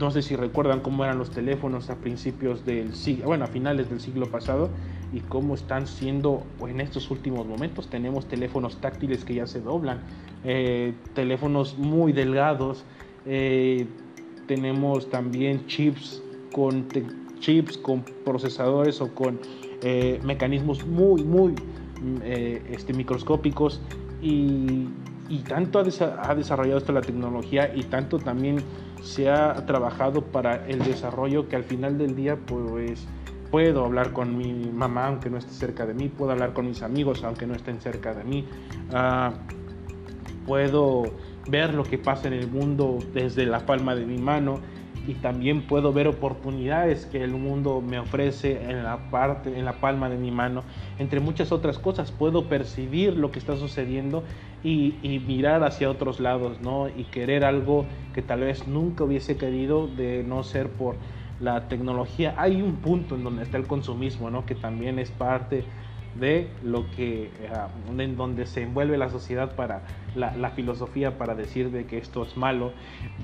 No 0.00 0.10
sé 0.10 0.22
si 0.22 0.34
recuerdan 0.34 0.80
cómo 0.80 1.04
eran 1.04 1.18
los 1.18 1.30
teléfonos 1.30 1.90
a 1.90 1.96
principios 1.96 2.64
del 2.64 2.94
siglo, 2.94 3.26
bueno, 3.26 3.44
a 3.44 3.48
finales 3.48 3.90
del 3.90 4.00
siglo 4.00 4.30
pasado 4.30 4.70
y 5.12 5.20
cómo 5.20 5.54
están 5.54 5.86
siendo 5.86 6.42
en 6.66 6.80
estos 6.80 7.10
últimos 7.10 7.46
momentos. 7.46 7.88
Tenemos 7.88 8.26
teléfonos 8.26 8.80
táctiles 8.80 9.26
que 9.26 9.34
ya 9.34 9.46
se 9.46 9.60
doblan, 9.60 10.00
eh, 10.42 10.94
teléfonos 11.14 11.76
muy 11.76 12.14
delgados, 12.14 12.86
eh, 13.26 13.86
tenemos 14.46 15.10
también 15.10 15.66
chips 15.66 16.22
con 16.50 16.88
chips 17.38 17.76
con 17.76 18.02
procesadores 18.24 19.02
o 19.02 19.14
con 19.14 19.38
eh, 19.82 20.18
mecanismos 20.24 20.86
muy 20.86 21.22
muy 21.24 21.52
mm, 21.52 22.22
este, 22.70 22.94
microscópicos 22.94 23.82
y, 24.22 24.88
tanto 25.46 25.78
ha, 25.78 26.34
desarrollado 26.34 26.78
esto 26.78 26.92
la 26.92 27.02
tecnología 27.02 27.72
y 27.74 27.84
tanto 27.84 28.18
también 28.18 28.62
se 29.02 29.30
ha 29.30 29.66
trabajado 29.66 30.22
para 30.22 30.66
el 30.68 30.80
desarrollo 30.80 31.48
que 31.48 31.56
al 31.56 31.64
final 31.64 31.98
del 31.98 32.14
día 32.14 32.36
pues 32.36 33.06
puedo 33.50 33.84
hablar 33.84 34.12
con 34.12 34.36
mi 34.36 34.70
mamá 34.72 35.06
aunque 35.06 35.30
no 35.30 35.38
esté 35.38 35.52
cerca 35.52 35.86
de 35.86 35.94
mí, 35.94 36.08
puedo 36.08 36.32
hablar 36.32 36.52
con 36.52 36.66
mis 36.66 36.82
amigos 36.82 37.24
aunque 37.24 37.46
no 37.46 37.54
estén 37.54 37.80
cerca 37.80 38.14
de 38.14 38.24
mí, 38.24 38.46
uh, 38.92 39.32
puedo 40.46 41.04
ver 41.48 41.74
lo 41.74 41.84
que 41.84 41.98
pasa 41.98 42.28
en 42.28 42.34
el 42.34 42.48
mundo 42.48 42.98
desde 43.12 43.46
la 43.46 43.66
palma 43.66 43.94
de 43.94 44.06
mi 44.06 44.18
mano 44.18 44.60
y 45.06 45.14
también 45.14 45.66
puedo 45.66 45.92
ver 45.92 46.06
oportunidades 46.06 47.06
que 47.06 47.24
el 47.24 47.32
mundo 47.32 47.80
me 47.80 47.98
ofrece 47.98 48.62
en 48.70 48.84
la 48.84 49.10
parte 49.10 49.58
en 49.58 49.64
la 49.64 49.72
palma 49.74 50.08
de 50.08 50.16
mi 50.16 50.30
mano 50.30 50.62
entre 50.98 51.20
muchas 51.20 51.52
otras 51.52 51.78
cosas. 51.78 52.12
Puedo 52.12 52.48
percibir 52.48 53.16
lo 53.16 53.30
que 53.30 53.38
está 53.38 53.56
sucediendo 53.56 54.24
y, 54.62 55.22
mirar 55.26 55.64
hacia 55.64 55.90
otros 55.90 56.20
lados, 56.20 56.60
¿no? 56.60 56.88
Y 56.88 57.04
querer 57.04 57.44
algo 57.44 57.86
que 58.14 58.22
tal 58.22 58.40
vez 58.40 58.66
nunca 58.68 59.04
hubiese 59.04 59.36
querido 59.36 59.86
de 59.86 60.22
no 60.22 60.42
ser 60.42 60.68
por 60.68 60.96
la 61.40 61.68
tecnología. 61.68 62.34
Hay 62.36 62.60
un 62.60 62.76
punto 62.76 63.14
en 63.14 63.24
donde 63.24 63.42
está 63.42 63.56
el 63.56 63.66
consumismo, 63.66 64.30
¿no? 64.30 64.44
Que 64.44 64.54
también 64.54 64.98
es 64.98 65.10
parte 65.10 65.64
de 66.18 66.48
lo 66.62 66.90
que 66.90 67.30
ah, 67.54 67.68
en 67.96 68.16
donde 68.16 68.46
se 68.46 68.62
envuelve 68.62 68.98
la 68.98 69.08
sociedad 69.08 69.54
para 69.54 69.82
la, 70.16 70.50
filosofía 70.50 71.16
para 71.16 71.36
decir 71.36 71.70
de 71.70 71.86
que 71.86 71.98
esto 71.98 72.24
es 72.24 72.36
malo 72.36 72.72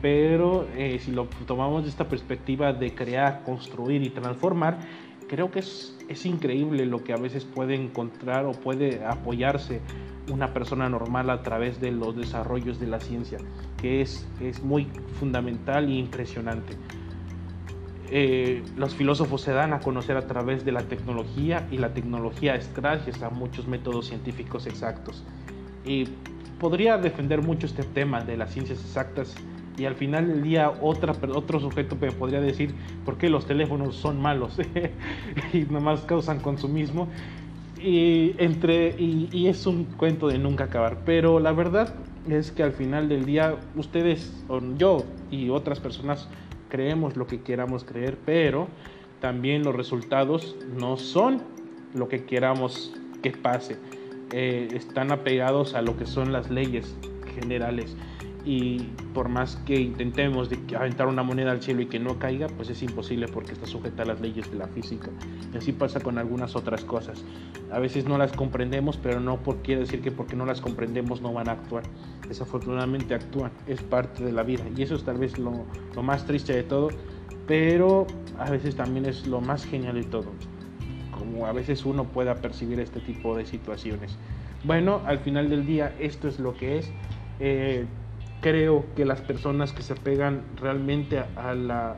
pero 0.01 0.69
eh, 0.77 1.01
si 1.01 1.11
lo 1.11 1.25
tomamos 1.47 1.83
de 1.83 1.89
esta 1.89 2.09
perspectiva 2.09 2.73
de 2.73 2.95
crear 2.95 3.43
construir 3.43 4.03
y 4.03 4.11
transformar 4.11 4.79
creo 5.29 5.51
que 5.51 5.61
es, 5.61 5.97
es 6.09 6.27
increíble 6.27 6.87
lo 6.87 7.05
que 7.05 7.13
a 7.13 7.17
veces 7.17 7.45
puede 7.45 7.75
encontrar 7.75 8.47
o 8.47 8.53
puede 8.53 9.05
apoyarse 9.05 9.81
una 10.31 10.53
persona 10.53 10.89
normal 10.89 11.31
a 11.31 11.43
través 11.43 11.81
de 11.81 11.93
los 11.93 12.17
desarrollos 12.17 12.81
de 12.81 12.87
la 12.87 13.01
ciencia, 13.01 13.39
que 13.81 14.01
es, 14.01 14.27
es 14.41 14.63
muy 14.63 14.89
fundamental 15.19 15.89
e 15.89 15.95
impresionante. 15.95 16.75
Eh, 18.09 18.63
los 18.77 18.95
filósofos 18.95 19.41
se 19.41 19.53
dan 19.53 19.73
a 19.73 19.81
conocer 19.81 20.17
a 20.17 20.27
través 20.27 20.65
de 20.65 20.73
la 20.73 20.83
tecnología 20.83 21.67
y 21.71 21.79
la 21.79 21.93
tecnología 21.93 22.55
es 22.55 22.73
gracias 22.75 23.23
a 23.23 23.31
muchos 23.31 23.67
métodos 23.67 24.07
científicos 24.07 24.67
exactos. 24.67 25.25
Y 25.85 26.05
podría 26.61 26.99
defender 26.99 27.43
mucho 27.43 27.67
este 27.67 27.83
tema 27.83 28.23
de 28.23 28.37
las 28.37 28.53
ciencias 28.53 28.81
exactas 28.81 29.35
y 29.77 29.85
al 29.85 29.95
final 29.95 30.29
del 30.29 30.43
día 30.43 30.73
otra, 30.81 31.15
otro 31.35 31.61
sujeto 31.61 31.97
me 32.01 32.11
podría 32.13 32.41
decir 32.41 32.75
por 33.05 33.19
qué 33.19 33.29
los 33.29 33.47
teléfonos 33.47 33.97
son 33.97 34.21
malos 34.21 34.59
y 35.53 35.61
nomás 35.61 36.01
causan 36.03 36.41
consumismo 36.41 37.09
y, 37.79 38.35
entre, 38.39 38.95
y, 38.99 39.47
es 39.49 39.67
un 39.67 39.85
cuento 39.85 40.29
de 40.29 40.39
nunca 40.39 40.65
acabar. 40.65 41.03
Pero 41.05 41.41
la 41.41 41.53
verdad 41.53 41.95
es 42.29 42.51
que 42.51 42.63
al 42.63 42.73
final 42.73 43.09
del 43.09 43.27
día 43.27 43.57
ustedes, 43.77 44.45
o 44.49 44.61
yo 44.77 45.05
y 45.31 45.51
otras 45.51 45.81
personas 45.81 46.29
creemos 46.69 47.17
lo 47.17 47.27
que 47.27 47.43
queramos 47.43 47.85
creer, 47.85 48.19
pero 48.25 48.69
también 49.21 49.63
los 49.63 49.75
resultados 49.75 50.57
no 50.79 50.97
son 50.97 51.43
lo 51.95 52.09
que 52.09 52.25
queramos 52.25 52.95
que 53.23 53.31
pase. 53.31 53.77
Eh, 54.33 54.69
están 54.73 55.13
apegados 55.13 55.75
a 55.75 55.83
lo 55.83 55.97
que 55.97 56.07
son 56.07 56.33
las 56.33 56.51
leyes 56.51 56.97
generales 57.35 57.97
y 58.47 58.79
por 59.13 59.29
más 59.29 59.57
que 59.67 59.75
intentemos 59.75 60.49
de 60.49 60.77
aventar 60.77 61.09
una 61.09 61.25
moneda 61.25 61.51
al 61.51 61.63
cielo 61.63 61.83
y 61.83 61.87
que 61.87 61.99
no 61.99 62.21
caiga, 62.21 62.47
pues 62.47 62.71
es 62.71 62.81
imposible 62.81 63.27
porque 63.27 63.53
está 63.53 63.67
sujeta 63.67 64.05
a 64.05 64.07
las 64.07 64.21
leyes 64.21 64.49
de 64.53 64.57
la 64.57 64.69
física. 64.69 65.11
Y 65.53 65.57
así 65.59 65.73
pasa 65.73 65.99
con 65.99 66.17
algunas 66.17 66.55
otras 66.55 66.85
cosas. 66.85 67.25
A 67.73 67.81
veces 67.81 68.07
no 68.07 68.17
las 68.19 68.31
comprendemos, 68.31 68.99
pero 68.99 69.19
no 69.19 69.43
por, 69.43 69.63
quiere 69.63 69.81
decir 69.81 70.01
que 70.01 70.13
porque 70.13 70.37
no 70.37 70.47
las 70.47 70.61
comprendemos 70.61 71.21
no 71.21 71.33
van 71.33 71.49
a 71.49 71.53
actuar. 71.53 71.83
Desafortunadamente 72.29 73.17
actúan, 73.17 73.51
es 73.67 73.83
parte 73.83 74.25
de 74.25 74.31
la 74.31 74.45
vida. 74.45 74.63
Y 74.77 74.83
eso 74.83 74.95
es 74.95 75.03
tal 75.03 75.19
vez 75.19 75.37
lo, 75.39 75.67
más 76.01 76.25
triste 76.25 76.53
de 76.53 76.63
todo, 76.63 76.91
pero 77.49 78.07
a 78.39 78.49
veces 78.49 78.77
también 78.77 79.07
es 79.07 79.27
lo 79.27 79.41
más 79.41 79.65
genial 79.65 79.97
de 79.97 80.05
todo. 80.05 80.31
Como 81.11 81.47
a 81.47 81.53
veces 81.53 81.85
uno 81.85 82.05
pueda 82.05 82.37
percibir 82.37 82.79
este 82.79 83.01
tipo 83.01 83.37
de 83.37 83.45
situaciones. 83.45 84.17
Bueno, 84.63 85.01
al 85.05 85.19
final 85.19 85.51
del 85.51 85.67
día 85.67 85.97
esto 85.99 86.29
es 86.29 86.39
lo 86.39 86.55
que 86.55 86.79
es. 86.79 86.93
Eh, 87.41 87.87
creo 88.41 88.85
que 88.95 89.05
las 89.05 89.21
personas 89.21 89.73
que 89.73 89.83
se 89.83 89.95
pegan 89.95 90.43
realmente 90.57 91.19
a 91.37 91.55
la, 91.55 91.97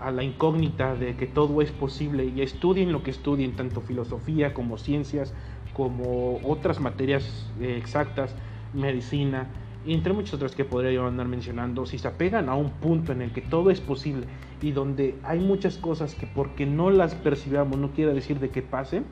a 0.00 0.10
la 0.10 0.22
incógnita 0.22 0.94
de 0.94 1.16
que 1.16 1.26
todo 1.26 1.60
es 1.62 1.72
posible 1.72 2.24
y 2.26 2.42
estudien 2.42 2.92
lo 2.92 3.02
que 3.02 3.10
estudien, 3.10 3.56
tanto 3.56 3.80
filosofía 3.80 4.54
como 4.54 4.78
ciencias, 4.78 5.34
como 5.72 6.40
otras 6.44 6.80
materias 6.80 7.50
eh, 7.60 7.76
exactas, 7.78 8.34
medicina, 8.72 9.48
entre 9.86 10.12
muchas 10.12 10.34
otras 10.34 10.54
que 10.54 10.64
podría 10.64 10.92
yo 10.92 11.06
andar 11.06 11.28
mencionando, 11.28 11.86
si 11.86 11.98
se 11.98 12.08
apegan 12.08 12.48
a 12.48 12.54
un 12.54 12.70
punto 12.70 13.12
en 13.12 13.22
el 13.22 13.32
que 13.32 13.40
todo 13.40 13.70
es 13.70 13.80
posible 13.80 14.26
y 14.60 14.72
donde 14.72 15.18
hay 15.22 15.38
muchas 15.38 15.78
cosas 15.78 16.14
que 16.14 16.26
porque 16.26 16.66
no 16.66 16.90
las 16.90 17.14
percibamos 17.14 17.78
no 17.78 17.92
quiere 17.92 18.12
decir 18.12 18.40
de 18.40 18.50
que 18.50 18.62
pasen, 18.62 19.06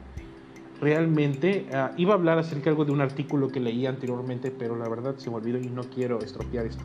realmente 0.80 1.66
ah, 1.72 1.92
iba 1.96 2.12
a 2.12 2.16
hablar 2.16 2.38
acerca 2.38 2.70
algo 2.70 2.84
de 2.84 2.92
un 2.92 3.00
artículo 3.00 3.48
que 3.48 3.60
leí 3.60 3.86
anteriormente, 3.86 4.50
pero 4.50 4.76
la 4.76 4.88
verdad 4.88 5.16
se 5.16 5.30
me 5.30 5.36
olvidó 5.36 5.58
y 5.58 5.68
no 5.68 5.82
quiero 5.82 6.20
estropear 6.20 6.66
esto. 6.66 6.84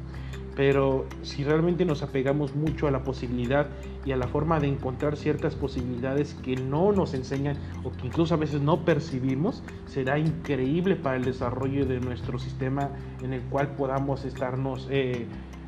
Pero 0.56 1.06
si 1.22 1.44
realmente 1.44 1.86
nos 1.86 2.04
apegamos 2.04 2.56
mucho 2.56 2.88
a 2.88 2.92
la 2.92 3.04
posibilidad 3.04 3.68
y 4.06 4.12
a 4.12 4.18
la 4.18 4.28
forma 4.28 4.60
de 4.60 4.68
encontrar 4.68 5.16
ciertas 5.16 5.56
posibilidades 5.56 6.34
que 6.36 6.56
no 6.58 6.92
nos 6.92 7.14
enseñan 7.14 7.58
o 7.84 7.92
que 7.92 8.08
incluso 8.08 8.34
a 8.34 8.38
veces 8.38 8.62
no 8.62 8.84
percibimos, 8.84 9.64
será 9.86 10.20
increíble 10.20 10.98
para 10.98 11.16
el 11.16 11.24
desarrollo 11.24 11.86
de 11.86 12.02
nuestro 12.02 12.38
sistema 12.38 12.90
en 13.24 13.34
el 13.34 13.42
cual 13.44 13.76
podamos 13.76 14.26
estarnos 14.26 14.88
eh, 14.92 15.26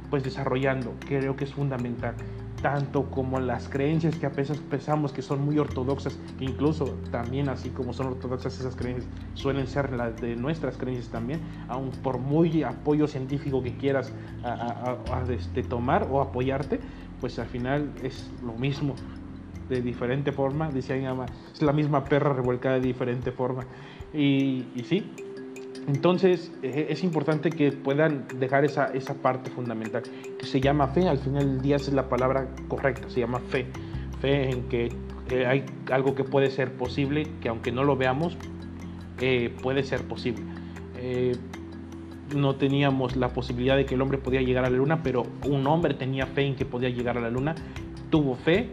pues 0.09 0.23
desarrollando. 0.23 0.93
Creo 1.07 1.36
que 1.38 1.45
es 1.45 1.53
fundamental 1.53 2.15
tanto 2.63 3.12
como 3.12 3.41
las 3.41 3.67
creencias 3.67 4.15
que 4.15 4.26
a 4.26 4.30
veces 4.30 4.58
pensamos 4.58 5.12
que 5.12 5.21
son 5.21 5.43
muy 5.43 5.60
ortodoxas, 5.60 6.17
incluso 6.39 6.97
también 7.12 7.49
así 7.49 7.69
como 7.69 7.91
son 7.91 8.08
ortodoxas 8.08 8.58
esas 8.58 8.76
creencias, 8.78 9.06
suelen 9.34 9.67
ser 9.67 9.91
las 9.91 10.19
de 10.21 10.38
nuestras 10.38 10.78
creencias 10.78 11.10
también, 11.10 11.41
aun 11.67 11.91
por 11.91 12.19
muy 12.19 12.63
apoyo 12.63 13.06
científico 13.06 13.62
que 13.62 13.76
quieras 13.76 14.13
a, 14.43 14.97
este, 15.30 15.62
tomar 15.62 16.08
o 16.10 16.21
apoyarte, 16.21 16.80
pues 17.19 17.38
al 17.38 17.47
final 17.47 17.91
es 18.02 18.32
lo 18.41 18.54
mismo, 18.54 18.95
de 19.67 19.82
diferente 19.82 20.32
forma, 20.32 20.71
decía 20.71 20.95
mi 20.95 21.04
mamá, 21.04 21.26
es 21.54 21.62
la 21.62 21.73
misma 21.73 22.06
perra 22.06 22.32
revolcada 22.32 22.76
de 22.76 22.82
diferente 22.88 23.34
forma. 23.34 23.65
Y, 24.13 24.67
y 24.73 24.86
sí, 24.88 25.12
entonces 25.88 26.52
e, 26.62 26.88
es 26.89 27.04
importante 27.04 27.50
que 27.50 27.72
puedan 27.72 28.26
dejar 28.39 28.65
esa, 28.65 28.86
esa 28.88 29.15
parte 29.15 29.50
fundamental, 29.50 30.04
que 30.39 30.46
se 30.46 30.62
llama 30.62 30.88
fe, 30.88 31.08
al 31.08 31.17
final 31.17 31.46
del 31.46 31.62
día 31.62 31.76
es 31.76 31.91
la 31.91 32.10
palabra 32.10 32.48
correcta, 32.67 33.10
se 33.10 33.19
llama 33.19 33.39
fe, 33.39 33.67
fe 34.22 34.50
en 34.50 34.63
que 34.69 34.89
eh, 35.30 35.46
hay 35.46 35.65
algo 35.91 36.15
que 36.15 36.24
puede 36.24 36.50
ser 36.50 36.74
posible, 36.74 37.28
que 37.41 37.50
aunque 37.50 37.72
no 37.72 37.84
lo 37.84 37.96
veamos, 37.96 38.38
eh, 39.19 39.54
puede 39.62 39.84
ser 39.84 40.04
posible. 40.04 40.43
Eh, 40.98 41.36
no 42.36 42.56
teníamos 42.56 43.15
la 43.15 43.30
posibilidad 43.30 43.76
de 43.78 43.86
que 43.86 43.96
el 43.96 44.02
hombre 44.02 44.17
podía 44.17 44.41
llegar 44.41 44.65
a 44.65 44.69
la 44.69 44.78
luna, 44.78 45.04
pero 45.04 45.24
un 45.48 45.67
hombre 45.67 45.93
tenía 45.93 46.26
fe 46.26 46.46
en 46.46 46.56
que 46.56 46.65
podía 46.65 46.89
llegar 46.89 47.17
a 47.17 47.22
la 47.22 47.30
luna, 47.30 47.56
tuvo 48.10 48.36
fe, 48.36 48.69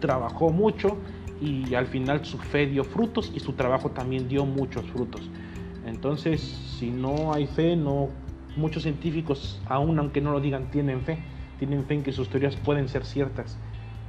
trabajó 0.00 0.50
mucho 0.50 0.98
y 1.40 1.74
al 1.74 1.86
final 1.86 2.24
su 2.24 2.38
fe 2.38 2.66
dio 2.66 2.84
frutos 2.84 3.32
y 3.34 3.40
su 3.40 3.54
trabajo 3.54 3.90
también 3.90 4.28
dio 4.28 4.44
muchos 4.44 4.84
frutos. 4.90 5.28
Entonces, 5.90 6.40
si 6.40 6.90
no 6.90 7.34
hay 7.34 7.46
fe, 7.46 7.76
no 7.76 8.08
muchos 8.56 8.84
científicos, 8.84 9.60
aún 9.66 9.98
aunque 9.98 10.20
no 10.20 10.32
lo 10.32 10.40
digan, 10.40 10.70
tienen 10.70 11.02
fe, 11.02 11.18
tienen 11.58 11.84
fe 11.84 11.94
en 11.94 12.02
que 12.02 12.12
sus 12.12 12.28
teorías 12.28 12.56
pueden 12.56 12.88
ser 12.88 13.04
ciertas. 13.04 13.58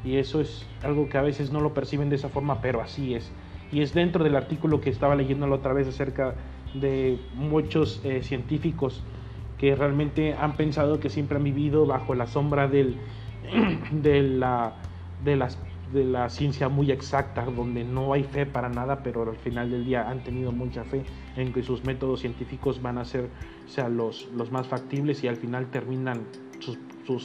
Y 0.04 0.17
eso 0.17 0.41
es 0.41 0.65
algo 0.84 1.10
que 1.10 1.17
a 1.17 1.22
veces 1.22 1.52
no 1.52 1.60
lo 1.60 1.74
perciben 1.74 2.10
de 2.10 2.15
esa 2.15 2.30
forma, 2.30 2.62
pero 2.62 2.82
así 2.82 3.15
es. 3.15 3.32
Y 3.72 3.82
es 3.82 3.94
dentro 3.94 4.24
del 4.24 4.36
artículo 4.36 4.80
que 4.80 4.89
estaba 4.89 5.15
leyendo 5.15 5.48
la 5.48 5.56
otra 5.56 5.74
vez 5.74 5.88
acerca 5.88 6.36
de 6.74 7.20
muchos 7.34 8.02
eh, 8.04 8.22
científicos 8.24 9.04
que 9.58 9.76
realmente 9.76 10.34
han 10.34 10.56
pensado 10.56 11.00
que 11.00 11.10
siempre 11.10 11.38
han 11.38 11.44
vivido 11.44 11.86
bajo 11.86 12.15
la 12.15 12.28
sombra 12.28 12.67
del, 12.67 12.98
de, 13.91 14.22
la, 14.22 14.74
de 15.24 15.36
las 15.36 15.58
de 15.91 16.04
la 16.06 16.30
ciencia 16.30 16.69
muy 16.69 16.91
exacta, 16.91 17.45
donde 17.45 17.84
no 17.84 18.13
hay 18.13 18.23
fe 18.23 18.45
para 18.45 18.69
nada, 18.69 19.04
pero 19.04 19.30
al 19.30 19.36
final 19.36 19.71
del 19.71 19.86
día 19.86 20.10
han 20.10 20.23
tenido 20.23 20.51
mucha 20.51 20.84
fe 20.84 21.04
en 21.36 21.54
que 21.54 21.63
sus 21.63 21.84
métodos 21.84 22.21
científicos 22.21 22.82
van 22.82 22.97
a 22.97 23.06
ser 23.06 23.30
sea, 23.67 23.89
los, 23.89 24.30
los 24.36 24.51
más 24.51 24.67
factibles 24.67 25.23
y 25.23 25.27
al 25.27 25.38
final 25.38 25.67
terminan 25.67 26.21
sus, 26.60 26.77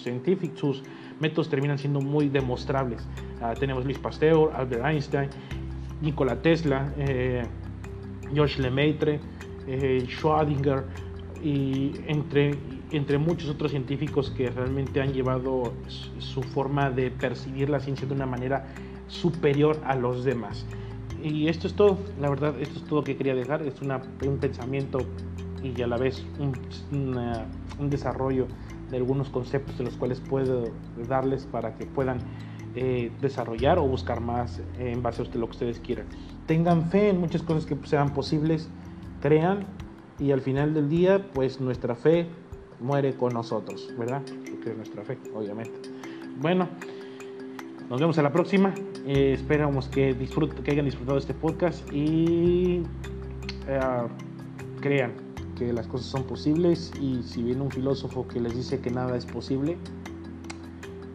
científicos, 0.03 0.59
sus 0.59 0.83
métodos 1.21 1.49
terminan 1.49 1.79
siendo 1.79 2.01
muy 2.01 2.29
demostrables. 2.29 3.07
Ah, 3.41 3.55
tenemos 3.59 3.85
Luis 3.85 3.99
Pasteur, 3.99 4.51
Albert 4.55 4.85
Einstein, 4.85 5.31
Nikola 6.01 6.41
Tesla, 6.43 6.93
eh, 6.97 7.43
Georges 8.33 8.59
Lemaitre, 8.59 9.21
eh, 9.67 10.05
Schrödinger 10.09 10.85
y 11.43 11.93
entre 12.07 12.55
entre 12.91 13.19
muchos 13.19 13.49
otros 13.49 13.71
científicos 13.73 14.31
que 14.31 14.51
realmente 14.51 15.01
han 15.01 15.13
llevado 15.13 15.73
su 16.19 16.43
forma 16.43 16.91
de 16.91 17.11
percibir 17.11 17.69
la 17.69 17.81
ciencia 17.81 18.07
de 18.07 18.15
una 18.15 18.27
manera 18.27 18.67
superior 19.09 19.81
a 19.85 19.95
los 19.97 20.25
demás. 20.25 20.65
Y 21.23 21.49
esto 21.49 21.67
es 21.67 21.75
todo, 21.75 21.99
la 22.21 22.29
verdad, 22.29 22.55
esto 22.61 22.79
es 22.79 22.85
todo 22.85 23.03
que 23.03 23.17
quería 23.17 23.35
dejar. 23.35 23.63
Es 23.63 23.75
un 23.81 24.39
pensamiento 24.39 24.99
y 25.63 25.83
a 25.83 25.87
la 25.87 25.97
vez 25.97 26.25
un, 26.39 27.91
desarrollo 27.91 28.47
de 28.91 28.97
algunos 28.99 29.29
conceptos 29.31 29.79
de 29.79 29.85
los 29.85 29.97
cuales 29.97 30.21
puedo 30.21 30.71
darles 31.09 31.47
para 31.47 31.75
que 31.75 31.87
puedan 31.87 32.19
eh, 32.75 33.11
desarrollar 33.21 33.79
o 33.79 33.83
buscar 33.83 34.21
más 34.21 34.61
en 34.79 35.03
base 35.03 35.23
a 35.23 35.25
lo 35.25 35.47
que 35.47 35.53
ustedes 35.53 35.81
quieran. 35.81 36.07
Tengan 36.47 36.91
fe 36.91 37.09
en 37.09 37.19
muchas 37.19 37.43
cosas 37.43 37.67
que 37.67 37.77
sean 37.87 38.15
posibles, 38.15 38.69
crean 39.21 39.65
y 40.19 40.31
al 40.31 40.41
final 40.41 40.75
del 40.75 40.89
día, 40.89 41.27
pues 41.35 41.61
nuestra 41.61 41.97
fe 41.97 42.27
muere 42.81 43.15
con 43.15 43.33
nosotros, 43.35 43.93
¿verdad? 43.99 44.23
Porque 44.51 44.71
es 44.71 44.77
nuestra 44.77 45.03
fe, 45.03 45.19
obviamente. 45.35 45.91
Bueno, 46.41 46.69
nos 47.89 48.01
vemos 48.01 48.19
a 48.19 48.23
la 48.23 48.33
próxima. 48.33 48.75
Eh, 49.07 49.33
esperamos 49.35 49.89
que, 49.89 50.15
disfruten, 50.15 50.63
que 50.63 50.71
hayan 50.73 50.85
disfrutado 50.85 51.19
este 51.19 51.35
podcast 51.35 51.81
y 51.93 52.83
eh, 53.69 53.81
crean 54.81 55.13
que 55.57 55.73
las 55.73 55.87
cosas 55.87 56.07
son 56.07 56.25
posibles 56.25 56.93
y 57.01 57.23
si 57.23 57.43
viene 57.43 57.63
un 57.63 57.71
filósofo 57.71 58.27
que 58.29 58.41
les 58.41 58.55
dice 58.55 58.81
que 58.81 58.91
nada 58.91 59.17
es 59.17 59.25
posible, 59.25 59.77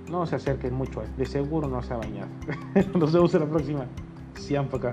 no 0.10 0.26
se 0.26 0.36
acerquen 0.36 0.74
mucho 0.74 1.02
a 1.02 1.04
él. 1.04 1.10
De 1.18 1.26
seguro 1.26 1.68
no 1.68 1.82
se 1.82 1.94
ha 1.94 1.98
bañado. 1.98 2.30
Nos 2.98 3.12
vemos 3.14 3.34
en 3.34 3.40
la 3.42 3.50
próxima. 3.50 3.86
Siempre 4.36 4.78
acá. 4.78 4.92